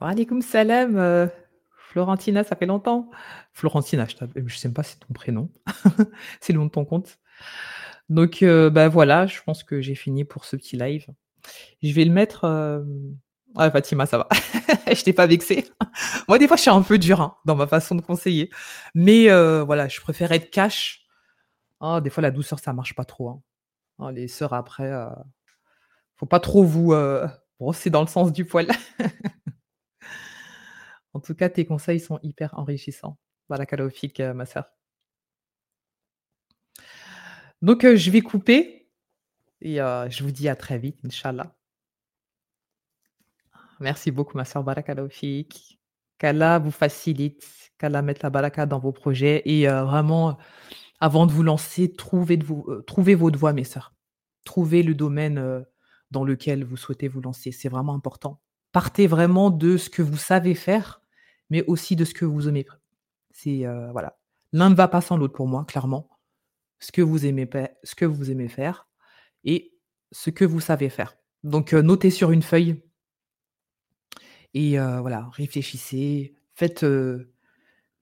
Wa 0.00 0.08
alaikum 0.08 0.42
salam, 0.42 0.96
euh, 0.96 1.28
Florentina, 1.76 2.42
ça 2.42 2.56
fait 2.56 2.66
longtemps. 2.66 3.08
Florentina, 3.52 4.04
je 4.08 4.40
ne 4.40 4.48
sais 4.48 4.66
même 4.66 4.74
pas 4.74 4.82
si 4.82 4.94
c'est 4.94 5.06
ton 5.06 5.14
prénom. 5.14 5.52
c'est 6.40 6.52
le 6.52 6.58
nom 6.58 6.66
de 6.66 6.72
ton 6.72 6.84
compte. 6.84 7.20
Donc 8.08 8.42
euh, 8.42 8.70
bah 8.70 8.88
voilà, 8.88 9.28
je 9.28 9.40
pense 9.42 9.62
que 9.62 9.80
j'ai 9.80 9.94
fini 9.94 10.24
pour 10.24 10.44
ce 10.44 10.56
petit 10.56 10.76
live. 10.76 11.06
Je 11.80 11.92
vais 11.92 12.04
le 12.04 12.12
mettre. 12.12 12.44
Ouais, 13.54 13.70
Fatima, 13.70 14.06
ça 14.06 14.18
va. 14.18 14.28
je 14.94 15.02
t'ai 15.02 15.12
pas 15.12 15.26
vexé. 15.26 15.68
Moi, 16.28 16.38
des 16.38 16.48
fois, 16.48 16.56
je 16.56 16.62
suis 16.62 16.70
un 16.70 16.82
peu 16.82 16.98
dur 16.98 17.20
hein, 17.20 17.36
dans 17.44 17.54
ma 17.56 17.66
façon 17.66 17.94
de 17.94 18.00
conseiller. 18.00 18.50
Mais 18.94 19.30
euh, 19.30 19.62
voilà, 19.62 19.88
je 19.88 20.00
préfère 20.00 20.32
être 20.32 20.50
cash. 20.50 21.04
Ah, 21.80 22.00
des 22.00 22.10
fois, 22.10 22.22
la 22.22 22.30
douceur, 22.30 22.58
ça 22.60 22.72
marche 22.72 22.94
pas 22.94 23.04
trop. 23.04 23.28
hein. 23.30 23.42
Ah, 24.00 24.12
les 24.12 24.28
sœurs, 24.28 24.54
après, 24.54 24.90
euh, 24.90 25.08
faut 26.16 26.26
pas 26.26 26.40
trop 26.40 26.64
vous 26.64 26.92
euh, 26.92 27.26
brosser 27.60 27.90
dans 27.90 28.00
le 28.02 28.06
sens 28.06 28.32
du 28.32 28.44
poil. 28.44 28.68
En 31.14 31.20
tout 31.20 31.34
cas, 31.34 31.48
tes 31.48 31.66
conseils 31.66 32.00
sont 32.00 32.18
hyper 32.22 32.58
enrichissants. 32.58 33.18
Barakallahu 33.48 33.90
fik, 33.90 34.20
euh, 34.20 34.32
ma 34.34 34.46
sœur. 34.46 34.64
Donc, 37.60 37.84
euh, 37.84 37.96
je 37.96 38.10
vais 38.10 38.22
couper 38.22 38.88
et 39.60 39.76
je 39.76 40.22
vous 40.24 40.32
dis 40.32 40.48
à 40.48 40.56
très 40.56 40.78
vite, 40.78 40.98
Inch'Allah. 41.04 41.54
Merci 43.82 44.12
beaucoup, 44.12 44.36
ma 44.36 44.44
sœur 44.44 44.62
Barakallahu 44.62 45.10
fik. 45.10 45.80
Qu'Allah 46.16 46.60
vous 46.60 46.70
facilite, 46.70 47.44
qu'Allah 47.78 48.00
mette 48.00 48.22
la 48.22 48.30
baraka 48.30 48.64
dans 48.64 48.78
vos 48.78 48.92
projets 48.92 49.42
et 49.44 49.68
euh, 49.68 49.82
vraiment, 49.82 50.38
avant 51.00 51.26
de 51.26 51.32
vous 51.32 51.42
lancer, 51.42 51.92
trouvez, 51.92 52.36
de 52.36 52.44
vous, 52.44 52.64
euh, 52.68 53.14
votre 53.16 53.38
voie, 53.40 53.52
mes 53.52 53.64
sœurs. 53.64 53.92
Trouvez 54.44 54.84
le 54.84 54.94
domaine 54.94 55.36
euh, 55.38 55.62
dans 56.12 56.22
lequel 56.22 56.62
vous 56.62 56.76
souhaitez 56.76 57.08
vous 57.08 57.20
lancer. 57.20 57.50
C'est 57.50 57.68
vraiment 57.68 57.92
important. 57.92 58.40
Partez 58.70 59.08
vraiment 59.08 59.50
de 59.50 59.76
ce 59.76 59.90
que 59.90 60.00
vous 60.00 60.16
savez 60.16 60.54
faire, 60.54 61.02
mais 61.50 61.64
aussi 61.66 61.96
de 61.96 62.04
ce 62.04 62.14
que 62.14 62.24
vous 62.24 62.48
aimez. 62.48 62.66
C'est 63.32 63.66
voilà, 63.90 64.16
l'un 64.52 64.70
ne 64.70 64.74
va 64.76 64.86
pas 64.86 65.00
sans 65.00 65.16
l'autre 65.16 65.34
pour 65.34 65.48
moi, 65.48 65.64
clairement. 65.64 66.08
Ce 66.78 66.92
que 66.92 67.02
vous 67.02 67.26
aimez, 67.26 67.50
ce 67.82 67.94
que 67.96 68.04
vous 68.04 68.30
aimez 68.30 68.48
faire 68.48 68.86
et 69.42 69.74
ce 70.12 70.30
que 70.30 70.44
vous 70.44 70.60
savez 70.60 70.88
faire. 70.88 71.16
Donc 71.42 71.72
notez 71.72 72.10
sur 72.10 72.30
une 72.30 72.42
feuille 72.42 72.80
et 74.54 74.78
voilà, 74.78 75.28
réfléchissez, 75.32 76.34
faites 76.54 76.84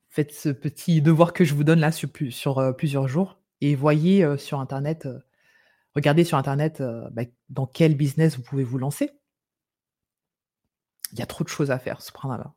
faites 0.08 0.32
ce 0.32 0.48
petit 0.48 1.02
devoir 1.02 1.32
que 1.32 1.44
je 1.44 1.54
vous 1.54 1.64
donne 1.64 1.80
là 1.80 1.92
sur, 1.92 2.08
sur, 2.30 2.74
plusieurs 2.76 3.08
jours 3.08 3.38
et 3.60 3.74
voyez 3.74 4.36
sur 4.38 4.60
internet, 4.60 5.08
regardez 5.94 6.24
sur 6.24 6.38
internet 6.38 6.82
bah, 7.12 7.22
dans 7.48 7.66
quel 7.66 7.96
business 7.96 8.36
vous 8.36 8.42
pouvez 8.42 8.64
vous 8.64 8.78
lancer. 8.78 9.10
Il 11.12 11.18
y 11.18 11.22
a 11.22 11.26
trop 11.26 11.44
de 11.44 11.48
choses 11.48 11.70
à 11.70 11.78
faire, 11.78 12.02
subhanallah. 12.02 12.54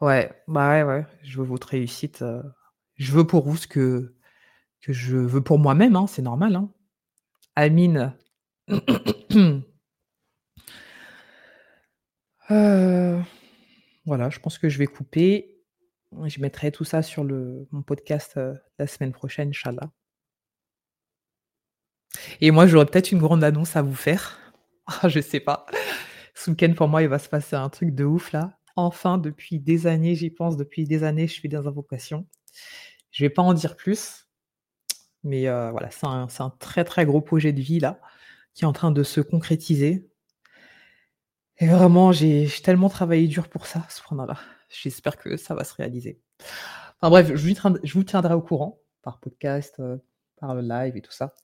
Ouais, 0.00 0.30
bah 0.46 0.68
ouais, 0.70 0.82
ouais, 0.82 1.06
je 1.22 1.38
veux 1.38 1.46
votre 1.46 1.68
réussite. 1.68 2.24
je 2.96 3.12
veux 3.12 3.26
pour 3.26 3.48
vous 3.48 3.56
ce 3.56 3.66
que, 3.66 4.14
que 4.80 4.92
je 4.92 5.16
veux 5.16 5.42
pour 5.42 5.58
moi-même, 5.58 5.96
hein, 5.96 6.06
c'est 6.06 6.22
normal. 6.22 6.56
hein. 6.56 6.70
Amine. 7.56 8.14
Euh, 12.50 13.20
voilà, 14.04 14.30
je 14.30 14.38
pense 14.38 14.58
que 14.58 14.68
je 14.68 14.78
vais 14.78 14.86
couper. 14.86 15.60
Je 16.24 16.40
mettrai 16.40 16.70
tout 16.70 16.84
ça 16.84 17.02
sur 17.02 17.24
mon 17.24 17.82
podcast 17.82 18.34
euh, 18.36 18.54
la 18.78 18.86
semaine 18.86 19.12
prochaine, 19.12 19.48
Inch'Allah. 19.48 19.90
Et 22.40 22.50
moi, 22.50 22.66
j'aurais 22.66 22.86
peut-être 22.86 23.12
une 23.12 23.18
grande 23.18 23.44
annonce 23.44 23.76
à 23.76 23.82
vous 23.82 23.94
faire. 23.94 24.38
Je 25.08 25.20
sais 25.20 25.40
pas. 25.40 25.66
Ce 26.34 26.50
pour 26.50 26.88
moi, 26.88 27.02
il 27.02 27.08
va 27.08 27.18
se 27.18 27.28
passer 27.28 27.56
un 27.56 27.68
truc 27.68 27.94
de 27.94 28.04
ouf 28.04 28.32
là. 28.32 28.58
Enfin, 28.76 29.18
depuis 29.18 29.58
des 29.58 29.86
années, 29.86 30.14
j'y 30.14 30.30
pense, 30.30 30.56
depuis 30.56 30.84
des 30.84 31.02
années, 31.02 31.26
je 31.26 31.40
fais 31.40 31.48
des 31.48 31.56
invocations. 31.56 32.26
Je 33.10 33.24
vais 33.24 33.30
pas 33.30 33.42
en 33.42 33.54
dire 33.54 33.74
plus, 33.74 34.28
mais 35.24 35.48
euh, 35.48 35.70
voilà, 35.70 35.90
c'est 35.90 36.06
un, 36.06 36.50
très 36.60 36.84
très 36.84 37.06
gros 37.06 37.22
projet 37.22 37.54
de 37.54 37.60
vie 37.62 37.80
là, 37.80 38.00
qui 38.54 38.64
est 38.64 38.66
en 38.66 38.74
train 38.74 38.90
de 38.90 39.02
se 39.02 39.22
concrétiser. 39.22 40.06
Et 41.58 41.66
vraiment, 41.66 42.12
j'ai 42.12 42.48
tellement 42.62 42.88
travaillé 42.88 43.28
dur 43.28 43.48
pour 43.48 43.66
ça, 43.66 43.86
ce 43.88 44.00
là 44.14 44.38
J'espère 44.68 45.16
que 45.16 45.36
ça 45.36 45.54
va 45.54 45.64
se 45.64 45.74
réaliser. 45.74 46.20
Enfin 47.00 47.10
bref, 47.10 47.34
je 47.34 47.92
vous, 47.94 48.04
tiendrai 48.04 48.34
au 48.34 48.42
courant 48.42 48.80
par 49.02 49.20
podcast, 49.20 49.76
euh, 49.80 49.96
par 50.36 50.54
le 50.54 50.62
live 50.62 50.96
et 50.96 51.00
tout 51.00 51.12
ça. 51.12 51.34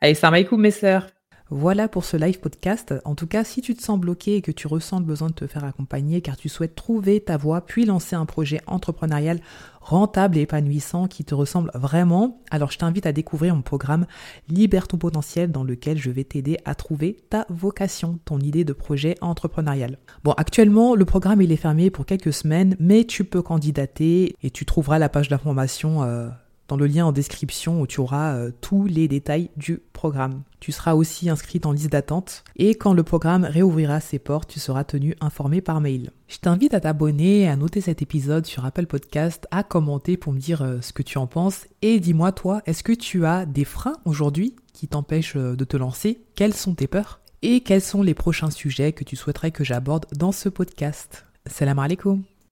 Allez, 0.00 0.14
salam 0.14 0.34
alaikum 0.34 0.60
mes 0.60 0.70
sœurs. 0.70 1.08
Voilà 1.50 1.86
pour 1.86 2.04
ce 2.04 2.16
live 2.16 2.40
podcast. 2.40 2.92
En 3.04 3.14
tout 3.14 3.28
cas, 3.28 3.44
si 3.44 3.60
tu 3.60 3.76
te 3.76 3.82
sens 3.82 4.00
bloqué 4.00 4.34
et 4.34 4.42
que 4.42 4.50
tu 4.50 4.66
ressens 4.66 4.98
le 4.98 5.04
besoin 5.04 5.28
de 5.28 5.34
te 5.34 5.46
faire 5.46 5.62
accompagner 5.62 6.20
car 6.20 6.36
tu 6.36 6.48
souhaites 6.48 6.74
trouver 6.74 7.20
ta 7.20 7.36
voie 7.36 7.60
puis 7.60 7.84
lancer 7.84 8.16
un 8.16 8.26
projet 8.26 8.60
entrepreneurial 8.66 9.38
rentable 9.80 10.36
et 10.38 10.40
épanouissant 10.40 11.06
qui 11.06 11.24
te 11.24 11.36
ressemble 11.36 11.70
vraiment, 11.74 12.42
alors 12.50 12.72
je 12.72 12.78
t'invite 12.78 13.06
à 13.06 13.12
découvrir 13.12 13.54
mon 13.54 13.62
programme 13.62 14.06
Libère 14.48 14.88
ton 14.88 14.98
potentiel 14.98 15.52
dans 15.52 15.62
lequel 15.62 15.98
je 15.98 16.10
vais 16.10 16.24
t'aider 16.24 16.58
à 16.64 16.74
trouver 16.74 17.16
ta 17.30 17.46
vocation, 17.48 18.18
ton 18.24 18.40
idée 18.40 18.64
de 18.64 18.72
projet 18.72 19.14
entrepreneurial. 19.20 19.98
Bon, 20.24 20.32
actuellement, 20.32 20.96
le 20.96 21.04
programme 21.04 21.40
il 21.40 21.52
est 21.52 21.56
fermé 21.56 21.90
pour 21.90 22.06
quelques 22.06 22.32
semaines, 22.32 22.74
mais 22.80 23.04
tu 23.04 23.22
peux 23.22 23.42
candidater 23.42 24.34
et 24.42 24.50
tu 24.50 24.64
trouveras 24.64 24.98
la 24.98 25.08
page 25.08 25.28
d'information 25.28 26.02
euh, 26.02 26.28
dans 26.68 26.76
le 26.76 26.86
lien 26.86 27.06
en 27.06 27.12
description 27.12 27.80
où 27.80 27.86
tu 27.86 28.00
auras 28.00 28.34
euh, 28.34 28.50
tous 28.60 28.86
les 28.86 29.08
détails 29.08 29.50
du 29.56 29.80
programme. 29.92 30.42
Tu 30.60 30.72
seras 30.72 30.94
aussi 30.94 31.28
inscrit 31.30 31.60
en 31.64 31.72
liste 31.72 31.92
d'attente 31.92 32.44
et 32.56 32.74
quand 32.74 32.92
le 32.92 33.02
programme 33.02 33.44
réouvrira 33.44 34.00
ses 34.00 34.18
portes, 34.18 34.48
tu 34.48 34.60
seras 34.60 34.84
tenu 34.84 35.14
informé 35.20 35.60
par 35.60 35.80
mail. 35.80 36.10
Je 36.28 36.38
t'invite 36.38 36.74
à 36.74 36.80
t'abonner, 36.80 37.48
à 37.48 37.56
noter 37.56 37.80
cet 37.80 38.02
épisode 38.02 38.46
sur 38.46 38.64
Apple 38.64 38.86
Podcast, 38.86 39.46
à 39.50 39.62
commenter 39.62 40.16
pour 40.16 40.32
me 40.32 40.38
dire 40.38 40.62
euh, 40.62 40.80
ce 40.80 40.92
que 40.92 41.02
tu 41.02 41.18
en 41.18 41.26
penses. 41.26 41.66
Et 41.82 42.00
dis-moi 42.00 42.32
toi, 42.32 42.62
est-ce 42.66 42.82
que 42.82 42.92
tu 42.92 43.24
as 43.26 43.46
des 43.46 43.64
freins 43.64 43.96
aujourd'hui 44.04 44.56
qui 44.72 44.88
t'empêchent 44.88 45.36
euh, 45.36 45.56
de 45.56 45.64
te 45.64 45.76
lancer? 45.76 46.20
Quelles 46.34 46.54
sont 46.54 46.74
tes 46.74 46.86
peurs? 46.86 47.20
Et 47.42 47.60
quels 47.60 47.82
sont 47.82 48.02
les 48.02 48.14
prochains 48.14 48.50
sujets 48.50 48.92
que 48.92 49.04
tu 49.04 49.14
souhaiterais 49.14 49.50
que 49.50 49.62
j'aborde 49.62 50.06
dans 50.16 50.32
ce 50.32 50.48
podcast? 50.48 51.26
Salam 51.46 51.78
alaikum 51.78 52.24